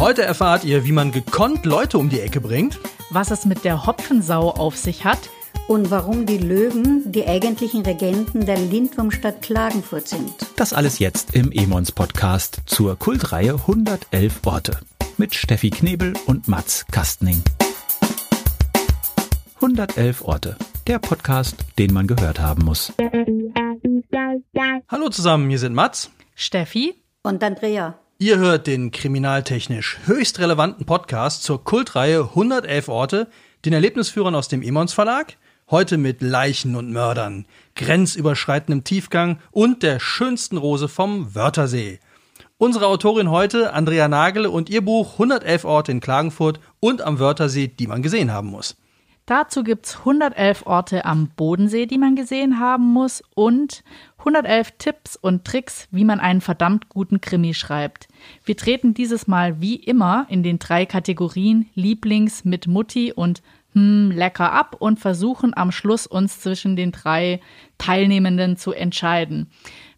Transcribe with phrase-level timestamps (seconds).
[0.00, 2.78] Heute erfahrt ihr, wie man gekonnt Leute um die Ecke bringt,
[3.10, 5.18] was es mit der Hopfensau auf sich hat
[5.66, 10.32] und warum die Löwen die eigentlichen Regenten der Lindwurmstadt Klagenfurt sind.
[10.54, 14.78] Das alles jetzt im Emons Podcast zur Kultreihe 111 Orte
[15.16, 17.42] mit Steffi Knebel und Mats Kastning.
[19.56, 20.56] 111 Orte,
[20.86, 22.92] der Podcast, den man gehört haben muss.
[24.88, 27.98] Hallo zusammen, hier sind Mats, Steffi und Andrea.
[28.20, 33.28] Ihr hört den kriminaltechnisch höchst relevanten Podcast zur Kultreihe 111 Orte,
[33.64, 35.36] den Erlebnisführern aus dem Emons Verlag–
[35.70, 37.44] Heute mit Leichen und Mördern,
[37.74, 42.00] grenzüberschreitendem Tiefgang und der schönsten Rose vom Wörthersee.
[42.56, 47.68] Unsere Autorin heute, Andrea Nagel, und ihr Buch 111 Orte in Klagenfurt und am Wörthersee,
[47.68, 48.76] die man gesehen haben muss.
[49.28, 53.84] Dazu gibt es 111 Orte am Bodensee, die man gesehen haben muss und
[54.20, 58.08] 111 Tipps und Tricks, wie man einen verdammt guten Krimi schreibt.
[58.46, 63.42] Wir treten dieses Mal wie immer in den drei Kategorien Lieblings mit Mutti und
[63.74, 67.42] hm, lecker ab und versuchen am Schluss uns zwischen den drei
[67.76, 69.50] Teilnehmenden zu entscheiden.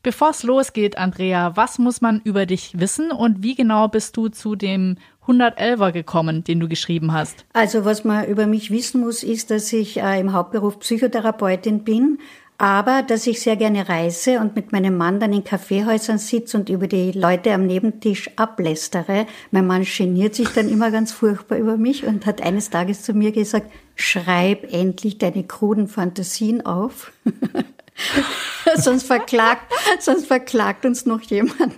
[0.02, 4.28] Bevor es losgeht, Andrea, was muss man über dich wissen und wie genau bist du
[4.28, 7.44] zu dem 111er gekommen, den du geschrieben hast?
[7.52, 12.18] Also was man über mich wissen muss, ist, dass ich äh, im Hauptberuf Psychotherapeutin bin
[12.60, 16.68] aber dass ich sehr gerne reise und mit meinem Mann dann in Kaffeehäusern sitze und
[16.68, 19.26] über die Leute am Nebentisch ablästere.
[19.50, 23.14] Mein Mann geniert sich dann immer ganz furchtbar über mich und hat eines Tages zu
[23.14, 27.12] mir gesagt, schreib endlich deine kruden Fantasien auf.
[28.76, 31.72] sonst verklagt, sonst verklagt uns noch jemand.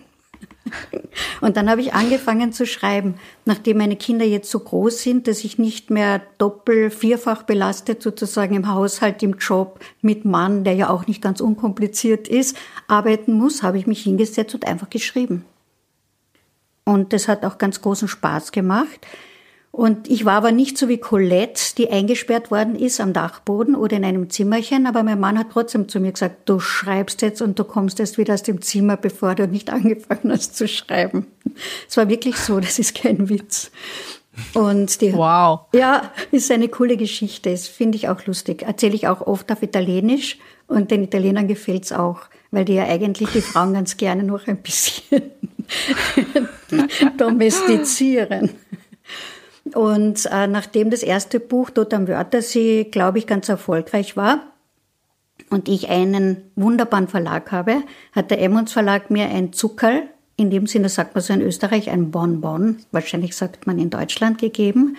[1.41, 5.45] Und dann habe ich angefangen zu schreiben, nachdem meine Kinder jetzt so groß sind, dass
[5.45, 10.91] ich nicht mehr doppelt, vierfach belastet sozusagen im Haushalt, im Job mit Mann, der ja
[10.91, 15.45] auch nicht ganz unkompliziert ist, arbeiten muss, habe ich mich hingesetzt und einfach geschrieben.
[16.85, 19.07] Und das hat auch ganz großen Spaß gemacht.
[19.73, 23.97] Und ich war aber nicht so wie Colette, die eingesperrt worden ist am Dachboden oder
[23.97, 27.59] in einem Zimmerchen, aber mein Mann hat trotzdem zu mir gesagt, du schreibst jetzt und
[27.59, 31.27] du kommst erst wieder aus dem Zimmer, bevor du nicht angefangen hast zu schreiben.
[31.89, 33.71] Es war wirklich so, das ist kein Witz.
[34.53, 35.61] Und die, wow.
[35.75, 38.63] Ja, ist eine coole Geschichte, das finde ich auch lustig.
[38.63, 43.31] Erzähle ich auch oft auf Italienisch und den Italienern gefällt's auch, weil die ja eigentlich
[43.31, 45.23] die Frauen ganz gerne noch ein bisschen
[47.17, 48.51] domestizieren.
[49.75, 54.41] Und äh, nachdem das erste Buch Tod am Wörthersee, glaube ich, ganz erfolgreich war
[55.51, 57.83] und ich einen wunderbaren Verlag habe,
[58.13, 60.03] hat der Emmons Verlag mir ein Zuckerl,
[60.37, 64.39] in dem Sinne sagt man so in Österreich ein Bonbon, wahrscheinlich sagt man in Deutschland
[64.39, 64.97] gegeben.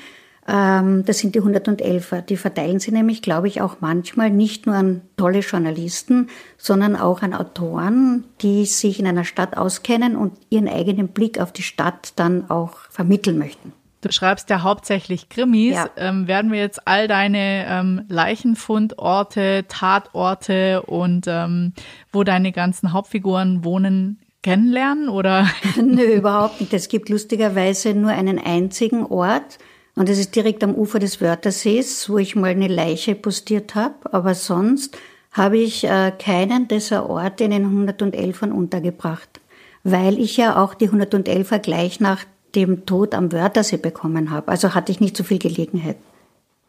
[0.47, 2.22] Ähm, das sind die 111er.
[2.22, 7.22] Die verteilen sie nämlich, glaube ich, auch manchmal nicht nur an tolle Journalisten, sondern auch
[7.22, 12.13] an Autoren, die sich in einer Stadt auskennen und ihren eigenen Blick auf die Stadt
[12.17, 13.73] dann auch vermitteln möchten.
[14.03, 15.75] Du schreibst ja hauptsächlich Krimis.
[15.75, 15.90] Ja.
[15.96, 21.72] Ähm, werden wir jetzt all deine ähm, Leichenfundorte, Tatorte und ähm,
[22.12, 25.47] wo deine ganzen Hauptfiguren wohnen kennenlernen oder?
[25.81, 26.74] Nö, überhaupt nicht.
[26.74, 29.58] Es gibt lustigerweise nur einen einzigen Ort
[29.96, 33.96] und das ist direkt am Ufer des Wörthersees, wo ich mal eine Leiche postiert habe.
[34.12, 34.97] Aber sonst
[35.31, 39.40] habe ich äh, keinen dieser Orte in den 111ern untergebracht,
[39.84, 42.25] weil ich ja auch die 111er gleich nach
[42.56, 44.50] dem Tod am Wörthersee bekommen habe.
[44.50, 45.97] Also hatte ich nicht so viel Gelegenheit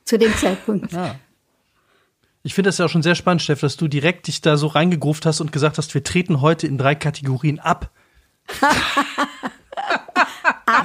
[0.04, 0.92] zu dem Zeitpunkt.
[0.92, 1.16] Ja.
[2.42, 4.66] Ich finde das ja auch schon sehr spannend, Steff, dass du direkt dich da so
[4.66, 7.90] reingegruft hast und gesagt hast, wir treten heute in drei Kategorien ab.
[8.60, 8.76] ab.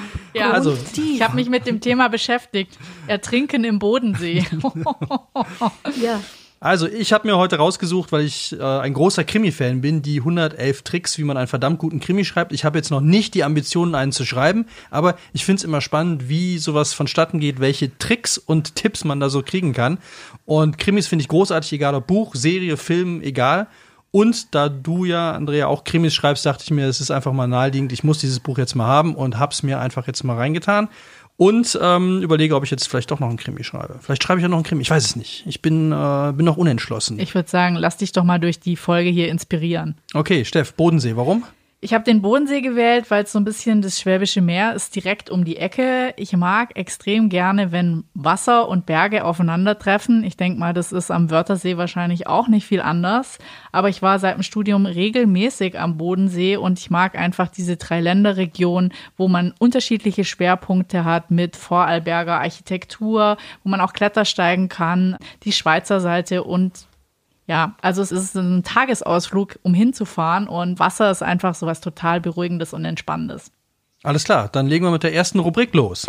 [0.33, 2.77] Ja, also ich habe mich mit dem Thema beschäftigt.
[3.07, 4.45] Ertrinken im Bodensee.
[6.01, 6.21] ja.
[6.61, 10.81] Also, ich habe mir heute rausgesucht, weil ich äh, ein großer Krimi-Fan bin, die 111
[10.81, 12.51] Tricks, wie man einen verdammt guten Krimi schreibt.
[12.51, 15.79] Ich habe jetzt noch nicht die Ambitionen, einen zu schreiben, aber ich finde es immer
[15.79, 19.99] spannend, wie sowas vonstatten geht, welche Tricks und Tipps man da so kriegen kann.
[20.43, 23.67] Und Krimis finde ich großartig, egal ob Buch, Serie, Film, egal.
[24.11, 27.47] Und da du ja, Andrea, auch Krimis schreibst, dachte ich mir, es ist einfach mal
[27.47, 30.89] naheliegend, ich muss dieses Buch jetzt mal haben und hab's mir einfach jetzt mal reingetan
[31.39, 33.97] und ähm, überlege, ob ich jetzt vielleicht doch noch einen Krimi schreibe.
[34.01, 35.45] Vielleicht schreibe ich ja noch einen Krimi, ich weiß es nicht.
[35.47, 37.17] Ich bin, äh, bin noch unentschlossen.
[37.17, 39.95] Ich würde sagen, lass dich doch mal durch die Folge hier inspirieren.
[40.13, 41.45] Okay, Steff, Bodensee, warum?
[41.81, 45.29] Ich habe den Bodensee gewählt, weil es so ein bisschen das Schwäbische Meer ist direkt
[45.29, 46.13] um die Ecke.
[46.17, 50.25] Ich mag extrem gerne, wenn Wasser und Berge aufeinandertreffen.
[50.25, 53.37] Ich denke mal, das ist am Wörthersee wahrscheinlich auch nicht viel anders.
[53.71, 58.91] Aber ich war seit dem Studium regelmäßig am Bodensee und ich mag einfach diese Dreiländerregion,
[59.15, 66.01] wo man unterschiedliche Schwerpunkte hat mit Vorarlberger Architektur, wo man auch Klettersteigen kann, die Schweizer
[66.01, 66.88] Seite und
[67.49, 72.21] ja, also es ist ein Tagesausflug, um hinzufahren und Wasser ist einfach so was total
[72.21, 73.51] Beruhigendes und Entspannendes.
[74.03, 76.05] Alles klar, dann legen wir mit der ersten Rubrik los.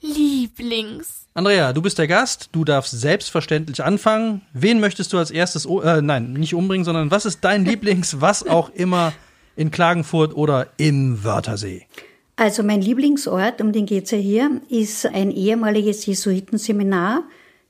[0.00, 1.28] Lieblings.
[1.34, 4.42] Andrea, du bist der Gast, du darfst selbstverständlich anfangen.
[4.52, 8.44] Wen möchtest du als erstes, äh, nein, nicht umbringen, sondern was ist dein Lieblings, was
[8.44, 9.12] auch immer
[9.54, 11.86] in Klagenfurt oder im Wörthersee?
[12.34, 17.22] Also mein Lieblingsort, um den geht's ja hier, ist ein ehemaliges Jesuitenseminar,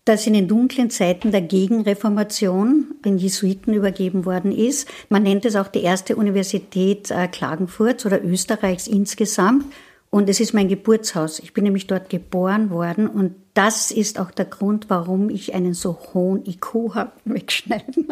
[0.09, 4.89] das in den dunklen Zeiten der Gegenreformation den Jesuiten übergeben worden ist.
[5.09, 9.67] Man nennt es auch die erste Universität äh, Klagenfurts oder Österreichs insgesamt.
[10.11, 11.39] Und es ist mein Geburtshaus.
[11.39, 15.75] Ich bin nämlich dort geboren worden und das ist auch der Grund, warum ich einen
[15.75, 17.13] so hohen IQ habe.
[17.25, 18.09] Wegschneiden.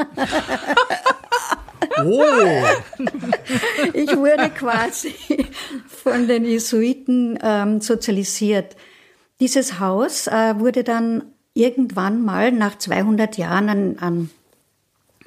[1.99, 2.65] Oh!
[3.95, 5.15] Ich wurde quasi
[5.87, 8.77] von den Jesuiten ähm, sozialisiert.
[9.41, 11.23] Dieses Haus äh, wurde dann
[11.57, 14.31] irgendwann mal nach 200 Jahren an, an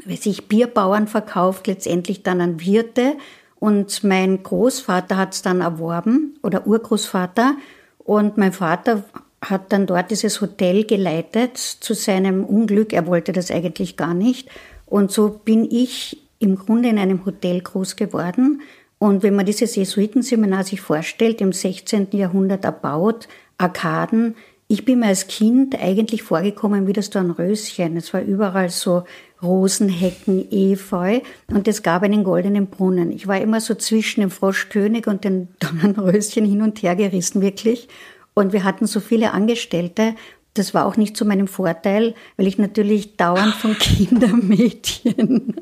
[0.05, 3.15] weiß ich, Bierbauern verkauft, letztendlich dann an Wirte.
[3.59, 7.55] Und mein Großvater hat es dann erworben oder Urgroßvater.
[7.99, 9.03] Und mein Vater
[9.41, 12.93] hat dann dort dieses Hotel geleitet zu seinem Unglück.
[12.93, 14.49] Er wollte das eigentlich gar nicht.
[14.85, 18.61] Und so bin ich im Grunde in einem Hotel groß geworden.
[18.97, 22.09] Und wenn man dieses Jesuitenseminar sich vorstellt, im 16.
[22.11, 23.27] Jahrhundert erbaut,
[23.57, 24.35] Arkaden,
[24.71, 27.98] ich bin mir als Kind eigentlich vorgekommen wie das Dornröschen.
[27.98, 29.04] Es war überall so
[29.42, 33.12] Rosenhecken, Efeu und es gab einen goldenen Brunnen.
[33.12, 37.88] Ich war immer so zwischen dem Froschkönig und dem Dornröschen hin und her gerissen, wirklich.
[38.36, 40.13] Und wir hatten so viele Angestellte.
[40.59, 45.56] Das war auch nicht zu meinem Vorteil, weil ich natürlich dauernd von Kindermädchen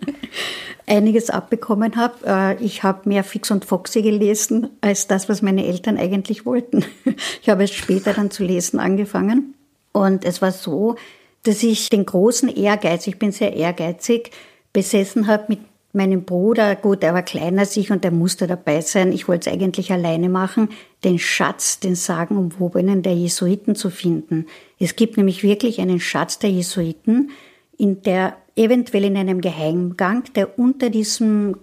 [0.87, 2.15] einiges abbekommen habe.
[2.25, 6.83] Äh, ich habe mehr Fix und Foxy gelesen als das, was meine Eltern eigentlich wollten.
[7.41, 9.53] Ich habe es später dann zu lesen angefangen.
[9.91, 10.95] Und es war so,
[11.43, 14.31] dass ich den großen Ehrgeiz, ich bin sehr ehrgeizig,
[14.73, 15.59] besessen habe mit
[15.93, 19.11] meinem Bruder, gut, er war kleiner als ich und er musste dabei sein.
[19.11, 20.69] Ich wollte es eigentlich alleine machen,
[21.03, 24.45] den Schatz, den sagenumwobenen der Jesuiten zu finden.
[24.79, 27.31] Es gibt nämlich wirklich einen Schatz der Jesuiten,
[27.77, 31.57] in der eventuell in einem Geheimgang, der unter diesem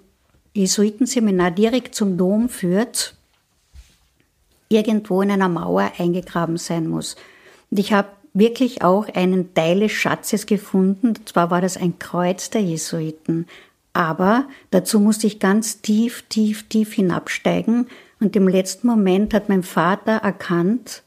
[0.54, 3.16] Jesuitenseminar direkt zum Dom führt,
[4.68, 7.16] irgendwo in einer Mauer eingegraben sein muss.
[7.70, 11.08] Und ich habe wirklich auch einen Teil des Schatzes gefunden.
[11.08, 13.46] Und zwar war das ein Kreuz der Jesuiten.
[13.94, 17.86] Aber dazu musste ich ganz tief, tief, tief hinabsteigen.
[18.20, 21.04] Und im letzten Moment hat mein Vater erkannt,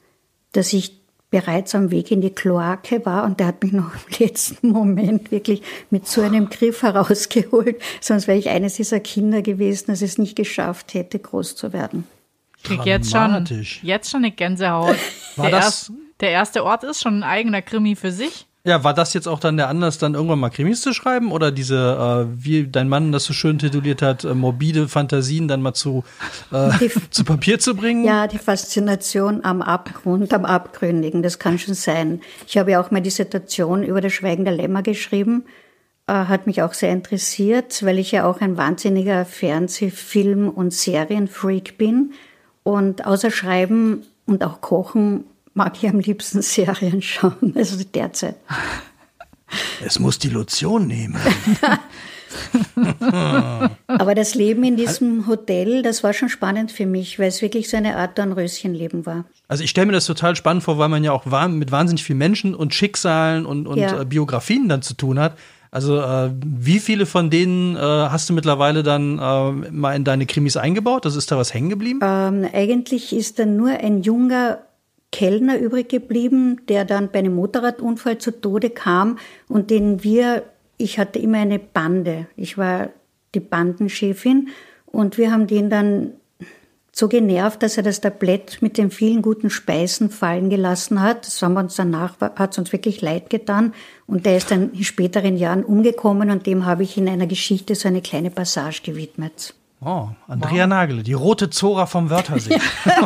[0.54, 0.98] dass ich
[1.30, 5.32] bereits am Weg in die Kloake war und der hat mich noch im letzten Moment
[5.32, 7.82] wirklich mit so einem Griff herausgeholt.
[8.00, 12.06] Sonst wäre ich eines dieser Kinder gewesen, das es nicht geschafft hätte, groß zu werden.
[12.58, 13.46] Ich krieg jetzt schon,
[13.84, 14.96] jetzt schon eine Gänsehaut.
[15.36, 15.66] War der, das?
[15.66, 15.92] erst,
[16.22, 18.47] der erste Ort ist schon ein eigener Krimi für sich.
[18.68, 21.32] Ja, war das jetzt auch dann der Anlass, dann irgendwann mal Krimis zu schreiben?
[21.32, 25.62] Oder diese, äh, wie dein Mann das so schön tituliert hat, äh, morbide Fantasien dann
[25.62, 26.04] mal zu,
[26.52, 28.04] äh, zu Papier zu bringen?
[28.04, 32.20] Ja, die Faszination am Abgrund, am Abgründigen, das kann schon sein.
[32.46, 35.46] Ich habe ja auch mal Dissertation über das Schweigen der Lämmer geschrieben.
[36.06, 41.78] Äh, hat mich auch sehr interessiert, weil ich ja auch ein wahnsinniger Fernsehfilm- und Serienfreak
[41.78, 42.12] bin.
[42.64, 45.24] Und außer Schreiben und auch Kochen
[45.58, 48.36] mag ich am liebsten Serien schauen, also derzeit.
[49.84, 51.18] Es muss die Lotion nehmen.
[53.88, 57.70] Aber das Leben in diesem Hotel, das war schon spannend für mich, weil es wirklich
[57.70, 59.26] so eine Art Dornröschenleben war.
[59.48, 62.20] Also ich stelle mir das total spannend vor, weil man ja auch mit wahnsinnig vielen
[62.20, 64.02] Menschen und Schicksalen und, und Ja.
[64.02, 65.38] äh, Biografien dann zu tun hat.
[65.72, 70.26] Also äh, wie viele von denen äh, hast du mittlerweile dann äh, mal in deine
[70.26, 71.06] Krimis eingebaut?
[71.06, 72.00] Das ist da was hängen geblieben?
[72.04, 74.60] Ähm, eigentlich ist dann nur ein junger
[75.18, 80.44] Kellner übrig geblieben, der dann bei einem Motorradunfall zu Tode kam und den wir,
[80.78, 82.90] ich hatte immer eine Bande, ich war
[83.34, 84.50] die Bandenchefin
[84.86, 86.14] und wir haben den dann
[86.92, 91.26] so genervt, dass er das Tablett mit den vielen guten Speisen fallen gelassen hat.
[91.26, 93.74] Das haben wir uns danach, hat uns wirklich leid getan.
[94.06, 97.74] Und der ist dann in späteren Jahren umgekommen und dem habe ich in einer Geschichte
[97.74, 99.56] so eine kleine Passage gewidmet.
[99.80, 102.58] Oh, Andrea Nagele, die rote Zora vom Wörthersee.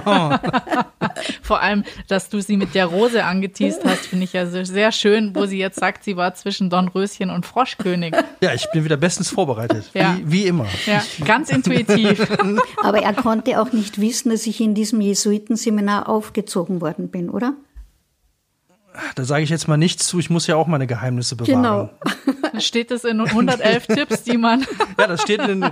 [1.41, 4.91] Vor allem, dass du sie mit der Rose angeteased hast, finde ich ja sehr- sehr
[4.93, 8.15] schön, wo sie jetzt sagt, sie war zwischen Dornröschen und Froschkönig.
[8.41, 9.89] Ja, ich bin wieder bestens vorbereitet.
[9.93, 10.15] Ja.
[10.17, 10.65] Wie, wie immer.
[10.85, 12.25] Ja, ganz intuitiv.
[12.81, 17.53] Aber er konnte auch nicht wissen, dass ich in diesem Jesuitenseminar aufgezogen worden bin, oder?
[19.15, 21.61] Da sage ich jetzt mal nichts zu, ich muss ja auch meine Geheimnisse bewahren.
[21.61, 21.89] Genau.
[22.59, 24.65] Steht es in 111 Tipps, die man.
[24.97, 25.65] Ja, das steht in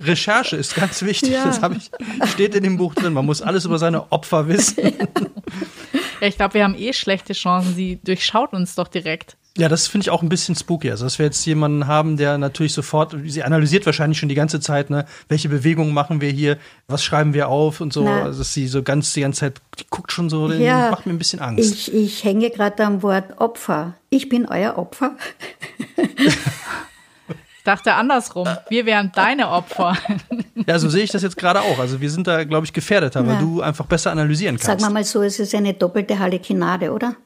[0.00, 1.30] Recherche ist ganz wichtig.
[1.30, 1.44] Ja.
[1.46, 1.90] Das habe ich
[2.30, 3.14] steht in dem Buch drin.
[3.14, 4.76] Man muss alles über seine Opfer wissen.
[6.20, 7.74] Ja, ich glaube, wir haben eh schlechte Chancen.
[7.74, 9.36] Sie durchschaut uns doch direkt.
[9.56, 10.90] Ja, das finde ich auch ein bisschen spooky.
[10.90, 14.58] Also, dass wir jetzt jemanden haben, der natürlich sofort, sie analysiert wahrscheinlich schon die ganze
[14.58, 16.58] Zeit, ne, welche Bewegungen machen wir hier,
[16.88, 18.04] was schreiben wir auf und so.
[18.04, 18.24] Na.
[18.24, 21.12] Also, dass sie so ganz die ganze Zeit, die guckt schon so, ja, macht mir
[21.12, 21.88] ein bisschen Angst.
[21.88, 23.94] Ich, ich hänge gerade am Wort Opfer.
[24.14, 25.16] Ich bin euer Opfer.
[25.96, 28.46] ich dachte andersrum.
[28.68, 29.96] Wir wären deine Opfer.
[30.68, 31.80] Ja, so sehe ich das jetzt gerade auch.
[31.80, 34.66] Also wir sind da, glaube ich, gefährdeter, weil du einfach besser analysieren kannst.
[34.66, 37.16] Sag mal mal so, es ist eine doppelte Halikinade, oder?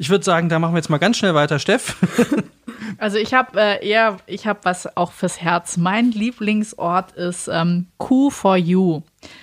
[0.00, 1.94] Ich würde sagen, da machen wir jetzt mal ganz schnell weiter, Steff.
[2.98, 5.76] Also ich habe äh, eher, ich habe was auch fürs Herz.
[5.76, 9.02] Mein Lieblingsort ist ähm, Q for You.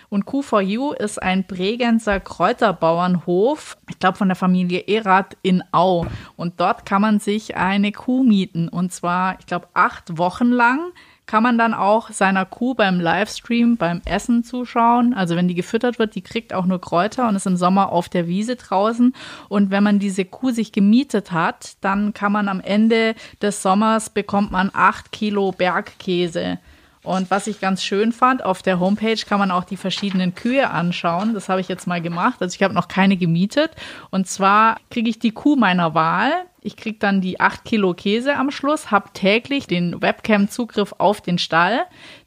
[0.10, 5.64] Und Q for You ist ein Bregenzer Kräuterbauernhof, ich glaube von der Familie Erath in
[5.72, 6.06] Au.
[6.36, 8.68] Und dort kann man sich eine Kuh mieten.
[8.68, 10.92] Und zwar, ich glaube, acht Wochen lang
[11.32, 15.14] kann man dann auch seiner Kuh beim Livestream beim Essen zuschauen.
[15.14, 18.10] Also wenn die gefüttert wird, die kriegt auch nur Kräuter und ist im Sommer auf
[18.10, 19.14] der Wiese draußen.
[19.48, 24.10] Und wenn man diese Kuh sich gemietet hat, dann kann man am Ende des Sommers
[24.10, 26.60] bekommt man acht Kilo Bergkäse.
[27.04, 30.70] Und was ich ganz schön fand, auf der Homepage kann man auch die verschiedenen Kühe
[30.70, 31.34] anschauen.
[31.34, 32.42] Das habe ich jetzt mal gemacht.
[32.42, 33.72] Also ich habe noch keine gemietet.
[34.12, 36.32] Und zwar kriege ich die Kuh meiner Wahl.
[36.62, 41.40] Ich kriege dann die 8 Kilo Käse am Schluss, habe täglich den Webcam-Zugriff auf den
[41.40, 41.86] Stall.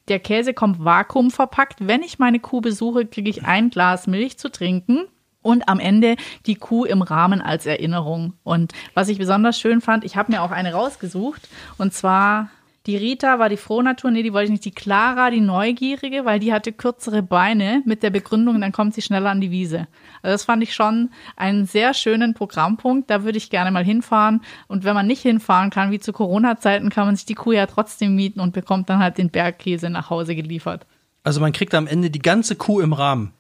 [0.08, 1.86] Der Käse kommt vakuumverpackt.
[1.86, 5.06] Wenn ich meine Kuh besuche, kriege ich ein Glas Milch zu trinken
[5.40, 6.16] und am Ende
[6.46, 8.32] die Kuh im Rahmen als Erinnerung.
[8.42, 12.48] Und was ich besonders schön fand, ich habe mir auch eine rausgesucht und zwar
[12.86, 14.64] die Rita war die Frohnatur, nee, die wollte ich nicht.
[14.66, 19.00] Die Clara, die Neugierige, weil die hatte kürzere Beine mit der Begründung, dann kommt sie
[19.00, 19.86] schneller an die Wiese.
[20.20, 23.08] Also das fand ich schon einen sehr schönen Programmpunkt.
[23.08, 24.42] Da würde ich gerne mal hinfahren.
[24.68, 27.66] Und wenn man nicht hinfahren kann, wie zu Corona-Zeiten, kann man sich die Kuh ja
[27.66, 30.86] trotzdem mieten und bekommt dann halt den Bergkäse nach Hause geliefert.
[31.22, 33.32] Also man kriegt am Ende die ganze Kuh im Rahmen.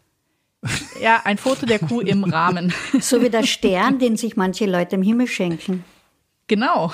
[1.02, 2.72] Ja, ein Foto der Kuh im Rahmen.
[2.98, 5.84] So wie der Stern, den sich manche Leute im Himmel schenken.
[6.46, 6.92] Genau.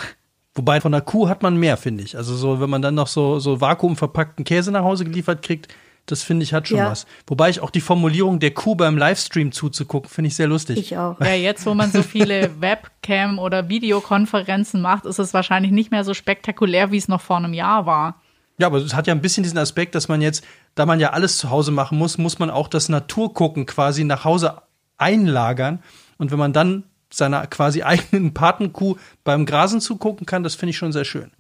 [0.55, 2.17] Wobei von der Kuh hat man mehr, finde ich.
[2.17, 5.69] Also so, wenn man dann noch so, so vakuumverpackten Käse nach Hause geliefert kriegt,
[6.07, 6.91] das finde ich hat schon ja.
[6.91, 7.07] was.
[7.27, 10.79] Wobei ich auch die Formulierung der Kuh beim Livestream zuzugucken, finde ich sehr lustig.
[10.79, 11.21] Ich auch.
[11.21, 16.03] Ja, jetzt, wo man so viele Webcam- oder Videokonferenzen macht, ist es wahrscheinlich nicht mehr
[16.03, 18.21] so spektakulär, wie es noch vor einem Jahr war.
[18.59, 21.11] Ja, aber es hat ja ein bisschen diesen Aspekt, dass man jetzt, da man ja
[21.11, 24.63] alles zu Hause machen muss, muss man auch das Naturgucken quasi nach Hause
[24.99, 25.83] einlagern.
[26.19, 30.77] Und wenn man dann seiner quasi eigenen Patenkuh beim Grasen zugucken kann, das finde ich
[30.77, 31.31] schon sehr schön.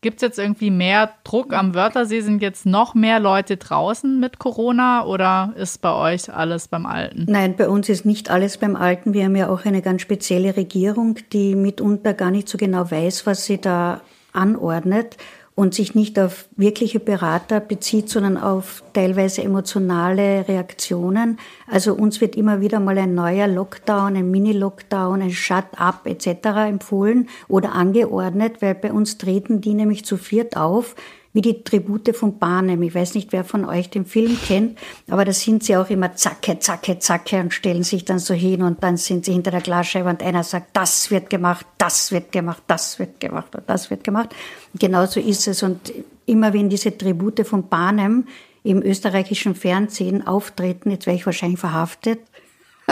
[0.00, 2.20] Gibt es jetzt irgendwie mehr Druck am Wörthersee?
[2.20, 7.26] Sind jetzt noch mehr Leute draußen mit Corona oder ist bei euch alles beim Alten?
[7.28, 9.12] Nein, bei uns ist nicht alles beim Alten.
[9.12, 13.26] Wir haben ja auch eine ganz spezielle Regierung, die mitunter gar nicht so genau weiß,
[13.26, 14.00] was sie da
[14.32, 15.16] anordnet
[15.58, 21.40] und sich nicht auf wirkliche Berater bezieht, sondern auf teilweise emotionale Reaktionen.
[21.66, 26.46] Also uns wird immer wieder mal ein neuer Lockdown, ein Mini-Lockdown, ein Shut-up etc.
[26.68, 30.94] empfohlen oder angeordnet, weil bei uns treten die nämlich zu viert auf
[31.38, 32.82] wie die Tribute von Barnum.
[32.82, 34.76] Ich weiß nicht, wer von euch den Film kennt,
[35.08, 38.60] aber da sind sie auch immer zacke, zacke, zacke und stellen sich dann so hin
[38.62, 42.32] und dann sind sie hinter der Glasscheibe und einer sagt, das wird gemacht, das wird
[42.32, 44.34] gemacht, das wird gemacht und das wird gemacht.
[44.72, 45.92] Und genauso ist es und
[46.26, 48.26] immer wenn diese Tribute von Barnum
[48.64, 52.18] im österreichischen Fernsehen auftreten, jetzt wäre ich wahrscheinlich verhaftet,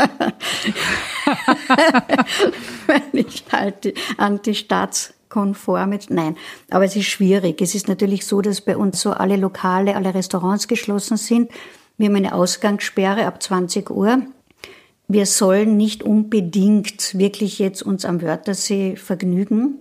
[2.86, 6.10] weil ich halt anti-staats konform jetzt?
[6.10, 6.36] Nein,
[6.70, 7.60] aber es ist schwierig.
[7.60, 11.50] Es ist natürlich so, dass bei uns so alle Lokale, alle Restaurants geschlossen sind.
[11.98, 14.22] Wir haben eine Ausgangssperre ab 20 Uhr.
[15.08, 19.78] Wir sollen nicht unbedingt wirklich jetzt uns am Wörthersee vergnügen.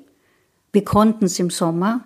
[0.71, 2.05] Wir konnten es im Sommer.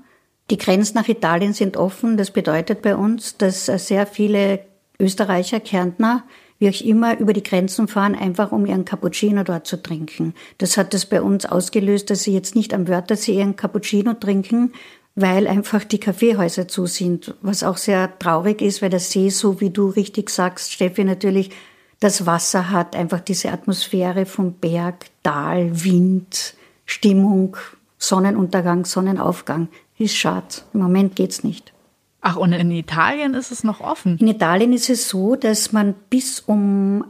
[0.49, 2.17] Die Grenzen nach Italien sind offen.
[2.17, 4.61] Das bedeutet bei uns, dass sehr viele
[4.99, 6.23] Österreicher, Kärntner
[6.59, 10.33] wie auch immer, über die Grenzen fahren, einfach um ihren Cappuccino dort zu trinken.
[10.57, 14.73] Das hat das bei uns ausgelöst, dass sie jetzt nicht am Wörthersee ihren Cappuccino trinken,
[15.15, 19.59] weil einfach die Kaffeehäuser zu sind, was auch sehr traurig ist, weil der See, so
[19.61, 21.51] wie du richtig sagst, Steffi, natürlich
[21.99, 27.57] das Wasser hat, einfach diese Atmosphäre vom Berg, Tal, Wind, Stimmung,
[27.97, 29.67] Sonnenuntergang, Sonnenaufgang.
[29.97, 30.47] Ist schade.
[30.73, 31.73] Im Moment geht's nicht.
[32.21, 34.17] Ach, und in Italien ist es noch offen?
[34.17, 37.05] In Italien ist es so, dass man bis um,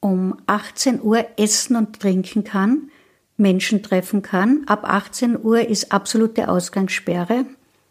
[0.00, 2.90] um 18 Uhr essen und trinken kann,
[3.36, 4.62] Menschen treffen kann.
[4.66, 7.44] Ab 18 Uhr ist absolute Ausgangssperre.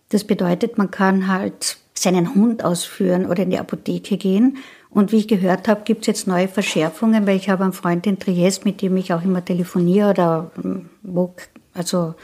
[0.10, 4.58] Das bedeutet, man kann halt seinen Hund ausführen oder in die Apotheke gehen.
[4.90, 8.08] Und wie ich gehört habe, gibt es jetzt neue Verschärfungen, weil ich habe einen Freund
[8.08, 11.36] in Triest, mit dem ich auch immer telefoniere oder ähm, wo,
[11.74, 12.16] also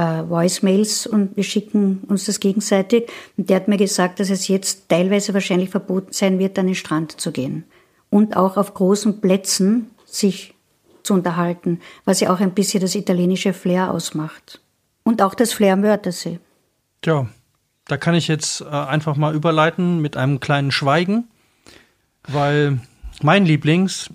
[0.00, 3.10] äh, Voicemails und wir schicken uns das gegenseitig.
[3.36, 6.74] Und der hat mir gesagt, dass es jetzt teilweise wahrscheinlich verboten sein wird, an den
[6.74, 7.64] Strand zu gehen.
[8.08, 10.54] Und auch auf großen Plätzen sich
[11.02, 14.60] zu unterhalten, was ja auch ein bisschen das italienische Flair ausmacht.
[15.02, 16.40] Und auch das Flair am Wörthersee.
[17.02, 17.28] Tja,
[17.86, 21.28] da kann ich jetzt äh, einfach mal überleiten mit einem kleinen Schweigen,
[22.28, 22.80] weil
[23.22, 24.10] mein Lieblings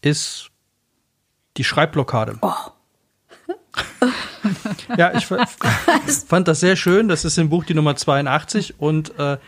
[0.00, 0.50] ist
[1.56, 2.38] die Schreibblockade.
[2.42, 2.52] Oh.
[4.96, 7.08] Ja, ich fand das sehr schön.
[7.08, 9.38] Das ist im Buch die Nummer 82 und äh,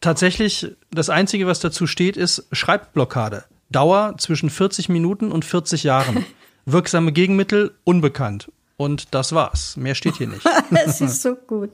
[0.00, 3.44] tatsächlich das Einzige, was dazu steht, ist Schreibblockade.
[3.70, 6.24] Dauer zwischen 40 Minuten und 40 Jahren.
[6.66, 8.50] Wirksame Gegenmittel unbekannt.
[8.76, 9.76] Und das war's.
[9.76, 10.46] Mehr steht hier nicht.
[10.70, 11.70] Es ist so gut.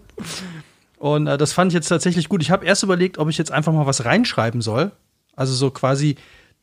[0.99, 2.43] Und äh, das fand ich jetzt tatsächlich gut.
[2.43, 4.93] Ich habe erst überlegt, ob ich jetzt einfach mal was reinschreiben soll.
[5.35, 6.17] Also so quasi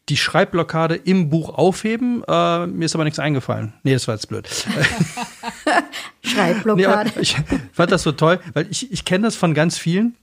[0.10, 2.24] die Schreibblockade im Buch aufheben.
[2.28, 3.74] Äh, mir ist aber nichts eingefallen.
[3.84, 4.48] Nee, das war jetzt blöd.
[6.24, 7.12] Schreibblockade.
[7.16, 7.38] Nee, ich
[7.72, 10.16] fand das so toll, weil ich, ich kenne das von ganz vielen.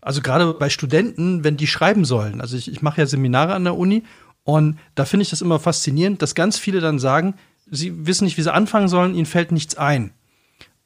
[0.00, 2.40] Also gerade bei Studenten, wenn die schreiben sollen.
[2.40, 4.04] Also ich, ich mache ja Seminare an der Uni
[4.44, 7.34] und da finde ich das immer faszinierend, dass ganz viele dann sagen,
[7.70, 10.12] sie wissen nicht, wie sie anfangen sollen, ihnen fällt nichts ein.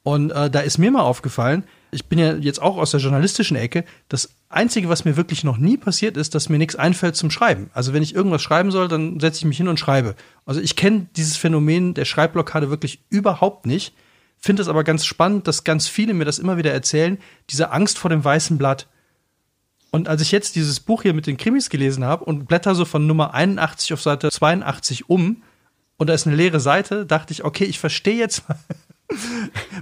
[0.03, 3.57] Und äh, da ist mir mal aufgefallen, ich bin ja jetzt auch aus der journalistischen
[3.57, 7.31] Ecke, das Einzige, was mir wirklich noch nie passiert ist, dass mir nichts einfällt zum
[7.31, 7.69] Schreiben.
[7.73, 10.15] Also wenn ich irgendwas schreiben soll, dann setze ich mich hin und schreibe.
[10.45, 13.93] Also ich kenne dieses Phänomen der Schreibblockade wirklich überhaupt nicht,
[14.37, 17.17] finde es aber ganz spannend, dass ganz viele mir das immer wieder erzählen,
[17.49, 18.87] diese Angst vor dem weißen Blatt.
[19.91, 22.85] Und als ich jetzt dieses Buch hier mit den Krimis gelesen habe und blätter so
[22.85, 25.43] von Nummer 81 auf Seite 82 um
[25.97, 28.43] und da ist eine leere Seite, dachte ich, okay, ich verstehe jetzt,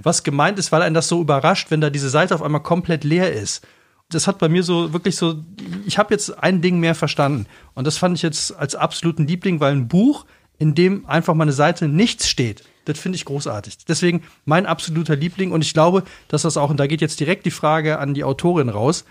[0.02, 3.04] was gemeint ist, weil einen das so überrascht, wenn da diese Seite auf einmal komplett
[3.04, 3.62] leer ist
[4.10, 5.44] das hat bei mir so wirklich so,
[5.86, 7.46] ich habe jetzt ein Ding mehr verstanden.
[7.74, 10.24] Und das fand ich jetzt als absoluten Liebling, weil ein Buch,
[10.58, 13.84] in dem einfach mal eine Seite nichts steht, das finde ich großartig.
[13.86, 15.52] Deswegen mein absoluter Liebling.
[15.52, 18.24] Und ich glaube, dass das auch, und da geht jetzt direkt die Frage an die
[18.24, 19.04] Autorin raus.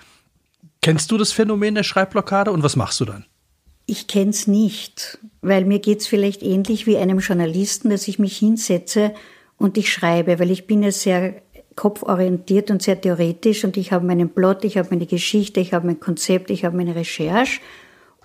[0.81, 3.25] Kennst du das Phänomen der Schreibblockade und was machst du dann?
[3.85, 8.19] Ich kenne es nicht, weil mir geht es vielleicht ähnlich wie einem Journalisten, dass ich
[8.19, 9.13] mich hinsetze
[9.57, 11.41] und ich schreibe, weil ich bin ja sehr
[11.75, 15.85] kopforientiert und sehr theoretisch und ich habe meinen Plot, ich habe meine Geschichte, ich habe
[15.85, 17.59] mein Konzept, ich habe meine Recherche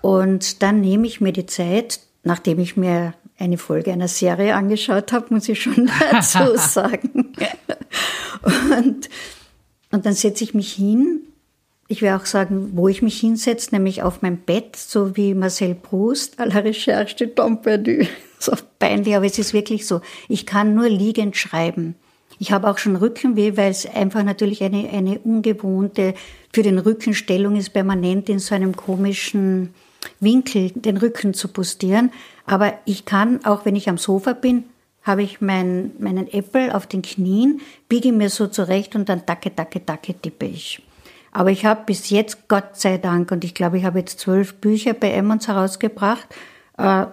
[0.01, 5.11] und dann nehme ich mir die Zeit, nachdem ich mir eine Folge einer Serie angeschaut
[5.13, 7.33] habe, muss ich schon dazu sagen.
[8.43, 9.09] und,
[9.91, 11.21] und dann setze ich mich hin.
[11.93, 15.75] Ich will auch sagen, wo ich mich hinsetze, nämlich auf mein Bett, so wie Marcel
[15.75, 18.07] Proust à la recherche de temps perdu.
[18.39, 20.01] So peinlich, aber es ist wirklich so.
[20.27, 21.93] Ich kann nur liegend schreiben.
[22.39, 26.15] Ich habe auch schon Rückenweh, weil es einfach natürlich eine, eine ungewohnte,
[26.51, 29.75] für den Rückenstellung ist permanent in so einem komischen
[30.19, 32.11] Winkel den Rücken zu postieren.
[32.47, 34.63] Aber ich kann, auch wenn ich am Sofa bin,
[35.03, 39.55] habe ich mein, meinen Apple auf den Knien, biege mir so zurecht und dann tacke,
[39.55, 40.81] tacke, tacke tippe ich.
[41.33, 44.55] Aber ich habe bis jetzt, Gott sei Dank, und ich glaube, ich habe jetzt zwölf
[44.55, 46.27] Bücher bei Emmons herausgebracht,
[46.77, 47.05] äh,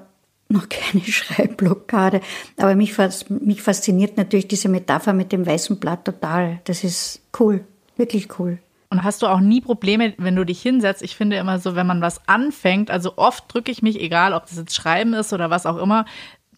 [0.48, 2.20] noch keine Schreibblockade.
[2.58, 2.96] Aber mich,
[3.28, 6.60] mich fasziniert natürlich diese Metapher mit dem weißen Blatt total.
[6.64, 7.64] Das ist cool,
[7.96, 8.58] wirklich cool.
[8.90, 11.02] Und hast du auch nie Probleme, wenn du dich hinsetzt?
[11.02, 14.46] Ich finde immer so, wenn man was anfängt, also oft drücke ich mich, egal ob
[14.46, 16.04] das jetzt Schreiben ist oder was auch immer,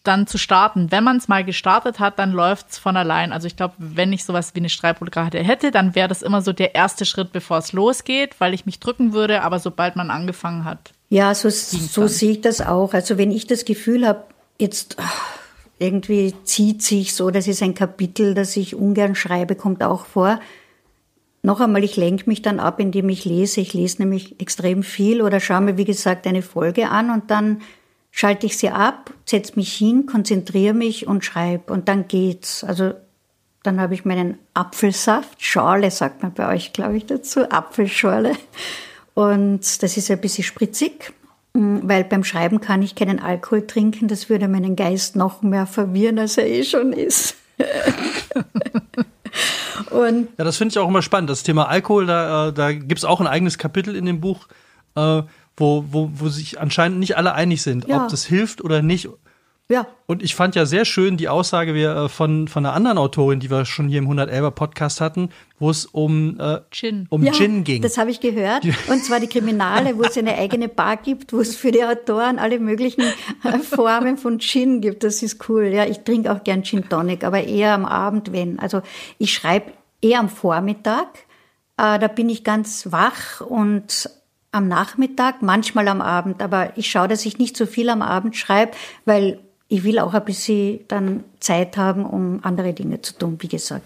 [0.03, 0.91] dann zu starten.
[0.91, 3.31] Wenn man es mal gestartet hat, dann läuft es von allein.
[3.31, 6.51] Also ich glaube, wenn ich sowas wie eine Schreibblockade hätte, dann wäre das immer so
[6.51, 9.43] der erste Schritt, bevor es losgeht, weil ich mich drücken würde.
[9.43, 12.93] Aber sobald man angefangen hat, ja, so, so sehe ich das auch.
[12.93, 14.23] Also wenn ich das Gefühl habe,
[14.59, 15.37] jetzt ach,
[15.77, 20.39] irgendwie zieht sich so, das ist ein Kapitel, das ich ungern schreibe, kommt auch vor.
[21.43, 23.61] Noch einmal, ich lenke mich dann ab, indem ich lese.
[23.61, 27.61] Ich lese nämlich extrem viel oder schaue mir, wie gesagt, eine Folge an und dann
[28.15, 32.63] schalte ich sie ab, setze mich hin, konzentriere mich und schreibe und dann geht's.
[32.63, 32.93] Also
[33.63, 38.33] dann habe ich meinen Apfelsaft, Schorle sagt man bei euch, glaube ich, dazu, Apfelschorle.
[39.15, 41.11] Und das ist ein bisschen spritzig,
[41.53, 44.07] mm, weil beim Schreiben kann ich keinen Alkohol trinken.
[44.07, 47.35] Das würde meinen Geist noch mehr verwirren, als er eh schon ist.
[49.89, 51.31] Und ja, das finde ich auch immer spannend.
[51.31, 54.47] Das Thema Alkohol, da, äh, da gibt es auch ein eigenes Kapitel in dem Buch,
[54.95, 55.23] äh,
[55.57, 58.03] wo, wo, wo sich anscheinend nicht alle einig sind, ja.
[58.03, 59.09] ob das hilft oder nicht.
[59.69, 59.87] Ja.
[60.07, 63.49] Und ich fand ja sehr schön die Aussage äh, von, von einer anderen Autorin, die
[63.49, 67.07] wir schon hier im 111er Podcast hatten, wo es um äh, Gin.
[67.09, 67.81] Um ja, Gin ging.
[67.81, 68.65] Das habe ich gehört.
[68.89, 72.39] Und zwar die Kriminale, wo es eine eigene Bar gibt, wo es für die Autoren
[72.39, 73.03] alle möglichen
[73.43, 75.03] äh, Formen von Gin gibt.
[75.03, 75.67] Das ist cool.
[75.67, 78.59] Ja, ich trinke auch gern Gin Tonic, aber eher am Abend, wenn.
[78.59, 78.81] Also
[79.17, 81.07] ich schreibe eher am Vormittag.
[81.77, 84.09] Äh, da bin ich ganz wach und
[84.53, 88.37] am Nachmittag, manchmal am Abend, aber ich schaue, dass ich nicht so viel am Abend
[88.37, 88.71] schreibe,
[89.05, 93.47] weil ich will auch ein bisschen dann Zeit haben, um andere Dinge zu tun, wie
[93.47, 93.85] gesagt.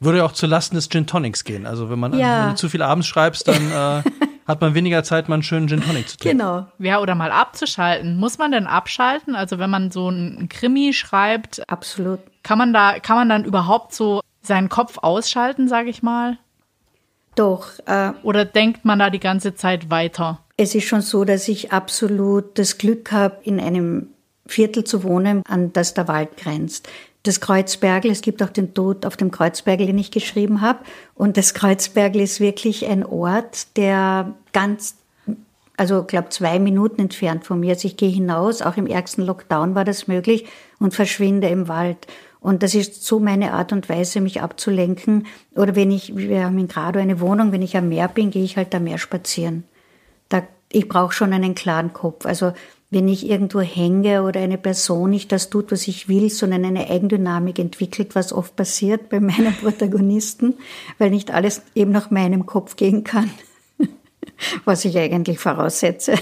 [0.00, 1.66] Würde ja auch zu Lasten des Gin Tonics gehen.
[1.66, 2.44] Also wenn man ja.
[2.44, 4.02] wenn du zu viel abends schreibst, dann äh,
[4.46, 6.38] hat man weniger Zeit, mal einen schönen Gin Tonic zu trinken.
[6.38, 6.66] Genau.
[6.78, 8.16] Ja, oder mal abzuschalten.
[8.16, 9.34] Muss man denn abschalten?
[9.34, 12.20] Also wenn man so ein Krimi schreibt, Absolut.
[12.42, 16.38] kann man da, kann man dann überhaupt so seinen Kopf ausschalten, sage ich mal?
[17.38, 20.40] Doch, äh, Oder denkt man da die ganze Zeit weiter?
[20.58, 24.08] es ist schon so, dass ich absolut das Glück habe, in einem
[24.44, 26.88] Viertel zu wohnen, an das der Wald grenzt.
[27.22, 30.80] Das Kreuzbergl, es gibt auch den Tod auf dem Kreuzbergl, den ich geschrieben habe.
[31.14, 34.96] Und das Kreuzbergl ist wirklich ein Ort, der ganz,
[35.76, 37.74] also ich glaube zwei Minuten entfernt von mir.
[37.74, 40.46] Also ich gehe hinaus, auch im ärgsten Lockdown war das möglich
[40.80, 42.08] und verschwinde im Wald.
[42.40, 45.26] Und das ist so meine Art und Weise, mich abzulenken.
[45.54, 48.44] Oder wenn ich, wir haben in Grado eine Wohnung, wenn ich am Meer bin, gehe
[48.44, 49.64] ich halt am Meer spazieren.
[50.28, 52.26] Da, ich brauche schon einen klaren Kopf.
[52.26, 52.52] Also
[52.90, 56.88] wenn ich irgendwo hänge oder eine Person nicht das tut, was ich will, sondern eine
[56.88, 60.54] Eigendynamik entwickelt, was oft passiert bei meinen Protagonisten,
[60.98, 63.30] weil nicht alles eben nach meinem Kopf gehen kann,
[64.64, 66.14] was ich eigentlich voraussetze,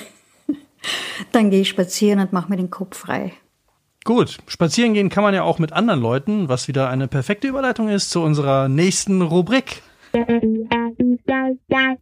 [1.32, 3.32] dann gehe ich spazieren und mache mir den Kopf frei.
[4.06, 7.88] Gut, spazieren gehen kann man ja auch mit anderen Leuten, was wieder eine perfekte Überleitung
[7.88, 9.82] ist zu unserer nächsten Rubrik.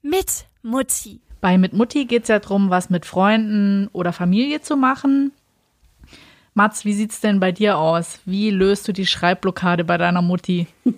[0.02, 1.20] Mit Mutti.
[1.40, 5.32] Bei Mit Mutti geht es ja darum, was mit Freunden oder Familie zu machen.
[6.52, 8.20] Mats, wie sieht's denn bei dir aus?
[8.26, 10.66] Wie löst du die Schreibblockade bei deiner Mutti?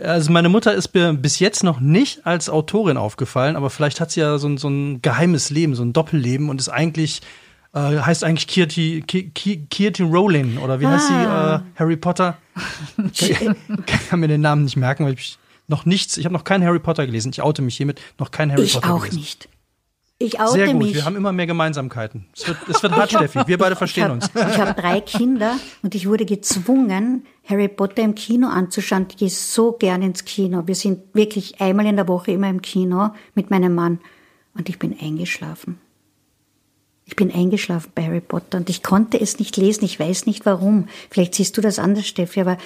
[0.00, 4.12] Also meine Mutter ist mir bis jetzt noch nicht als Autorin aufgefallen, aber vielleicht hat
[4.12, 7.20] sie ja so ein, so ein geheimes Leben, so ein Doppelleben und ist eigentlich,
[7.74, 11.14] äh, heißt eigentlich Kirti, Ki- Ki- Kirti Rowling oder wie heißt sie?
[11.14, 12.36] Äh, Harry Potter?
[13.12, 13.34] ich
[14.08, 16.78] kann mir den Namen nicht merken, weil ich noch nichts, ich habe noch keinen Harry
[16.78, 17.30] Potter gelesen.
[17.30, 19.18] Ich oute mich hiermit, noch keinen Harry Ich Potter auch gelesen.
[19.20, 19.48] nicht.
[20.20, 20.94] Ich oute Sehr gut, mich.
[20.94, 22.26] wir haben immer mehr Gemeinsamkeiten.
[22.34, 23.38] Es wird, es wird hart, Steffi.
[23.46, 24.28] Wir beide ich verstehen hab, uns.
[24.34, 29.06] Ich habe drei Kinder und ich wurde gezwungen, Harry Potter im Kino anzuschauen.
[29.10, 30.64] Ich gehe so gern ins Kino.
[30.66, 34.00] Wir sind wirklich einmal in der Woche immer im Kino mit meinem Mann.
[34.56, 35.78] Und ich bin eingeschlafen.
[37.08, 39.84] Ich bin eingeschlafen bei Harry Potter und ich konnte es nicht lesen.
[39.86, 40.88] Ich weiß nicht warum.
[41.10, 42.58] Vielleicht siehst du das anders, Steffi, aber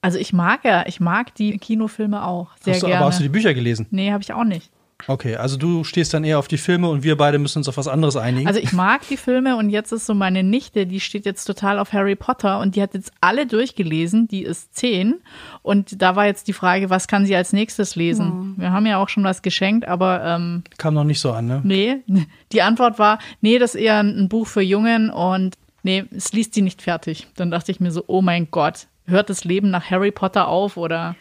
[0.00, 3.00] Also ich mag ja, ich mag die Kinofilme auch sehr Hast du, gerne.
[3.00, 3.86] aber hast du die Bücher gelesen?
[3.90, 4.70] nee, habe ich auch nicht.
[5.06, 7.76] Okay, also du stehst dann eher auf die Filme und wir beide müssen uns auf
[7.76, 8.46] was anderes einigen.
[8.46, 11.78] Also ich mag die Filme und jetzt ist so meine Nichte, die steht jetzt total
[11.78, 15.16] auf Harry Potter und die hat jetzt alle durchgelesen, die ist zehn
[15.62, 18.54] und da war jetzt die Frage, was kann sie als nächstes lesen?
[18.56, 21.60] Wir haben ja auch schon was geschenkt, aber ähm, Kam noch nicht so an, ne?
[21.64, 21.96] nee,
[22.52, 26.54] die Antwort war, nee, das ist eher ein Buch für Jungen und nee, es liest
[26.54, 27.28] sie nicht fertig.
[27.36, 30.76] Dann dachte ich mir so, oh mein Gott, hört das Leben nach Harry Potter auf
[30.76, 31.14] oder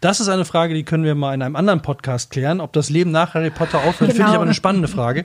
[0.00, 2.60] Das ist eine Frage, die können wir mal in einem anderen Podcast klären.
[2.60, 4.34] Ob das Leben nach Harry Potter aufhört, finde ich Genau.
[4.34, 5.24] aber eine spannende Frage.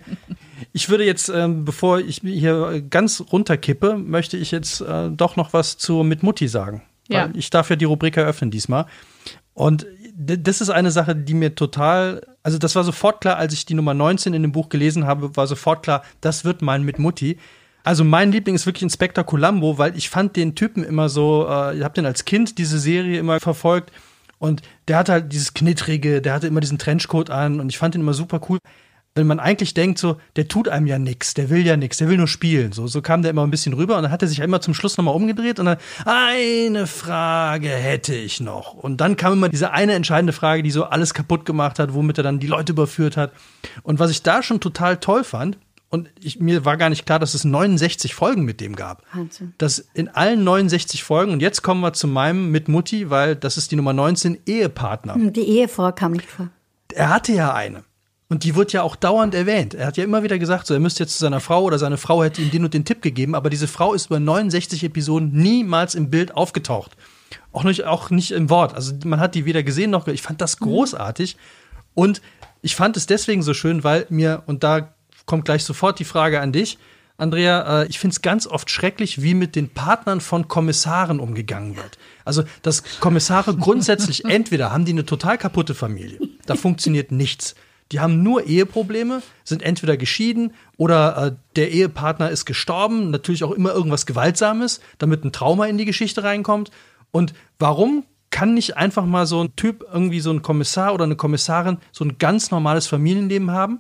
[0.74, 5.54] Ich würde jetzt, ähm, bevor ich hier ganz runterkippe, möchte ich jetzt äh, doch noch
[5.54, 6.84] was zu mit Mutti sagen.
[7.08, 7.26] Ja.
[7.26, 8.86] Weil ich darf ja die Rubrik eröffnen diesmal.
[9.54, 13.66] Und das ist eine Sache, die mir total, also das war sofort klar, als ich
[13.66, 17.00] die Nummer 19 in dem Buch gelesen habe, war sofort klar, das wird mein mit
[17.00, 17.38] Mutti.
[17.84, 21.78] Also mein Liebling ist wirklich Inspector Columbo, weil ich fand den Typen immer so, äh,
[21.78, 23.92] ich habe den als Kind diese Serie immer verfolgt
[24.42, 27.94] und der hatte halt dieses Knittrige, der hatte immer diesen Trenchcoat an und ich fand
[27.94, 28.58] ihn immer super cool.
[29.14, 32.10] Wenn man eigentlich denkt, so, der tut einem ja nix, der will ja nix, der
[32.10, 32.72] will nur spielen.
[32.72, 34.74] So, so kam der immer ein bisschen rüber und dann hat er sich immer zum
[34.74, 38.74] Schluss nochmal umgedreht und dann, eine Frage hätte ich noch.
[38.74, 42.18] Und dann kam immer diese eine entscheidende Frage, die so alles kaputt gemacht hat, womit
[42.18, 43.34] er dann die Leute überführt hat.
[43.84, 45.60] Und was ich da schon total toll fand,
[45.92, 49.04] und ich, mir war gar nicht klar, dass es 69 Folgen mit dem gab.
[49.14, 49.54] Wahnsinn.
[49.58, 53.58] Dass in allen 69 Folgen, und jetzt kommen wir zu meinem mit Mutti, weil das
[53.58, 55.16] ist die Nummer 19, Ehepartner.
[55.18, 56.50] die Ehefrau kam nicht vor.
[56.94, 57.84] Er hatte ja eine.
[58.30, 59.74] Und die wird ja auch dauernd erwähnt.
[59.74, 61.98] Er hat ja immer wieder gesagt, so, er müsste jetzt zu seiner Frau oder seine
[61.98, 65.34] Frau hätte ihm den und den Tipp gegeben, aber diese Frau ist über 69 Episoden
[65.34, 66.96] niemals im Bild aufgetaucht.
[67.52, 68.74] Auch nicht, auch nicht im Wort.
[68.74, 70.08] Also man hat die weder gesehen noch.
[70.08, 71.36] Ich fand das großartig.
[71.94, 72.22] Und
[72.62, 74.94] ich fand es deswegen so schön, weil mir, und da
[75.32, 76.78] kommt gleich sofort die Frage an dich,
[77.16, 81.78] Andrea, äh, ich finde es ganz oft schrecklich, wie mit den Partnern von Kommissaren umgegangen
[81.78, 81.98] wird.
[82.26, 87.56] Also, dass Kommissare grundsätzlich entweder haben die eine total kaputte Familie, da funktioniert nichts.
[87.94, 93.52] Die haben nur Eheprobleme, sind entweder geschieden oder äh, der Ehepartner ist gestorben, natürlich auch
[93.52, 96.72] immer irgendwas Gewaltsames, damit ein Trauma in die Geschichte reinkommt.
[97.12, 101.16] Und warum kann nicht einfach mal so ein Typ, irgendwie so ein Kommissar oder eine
[101.16, 103.80] Kommissarin, so ein ganz normales Familienleben haben,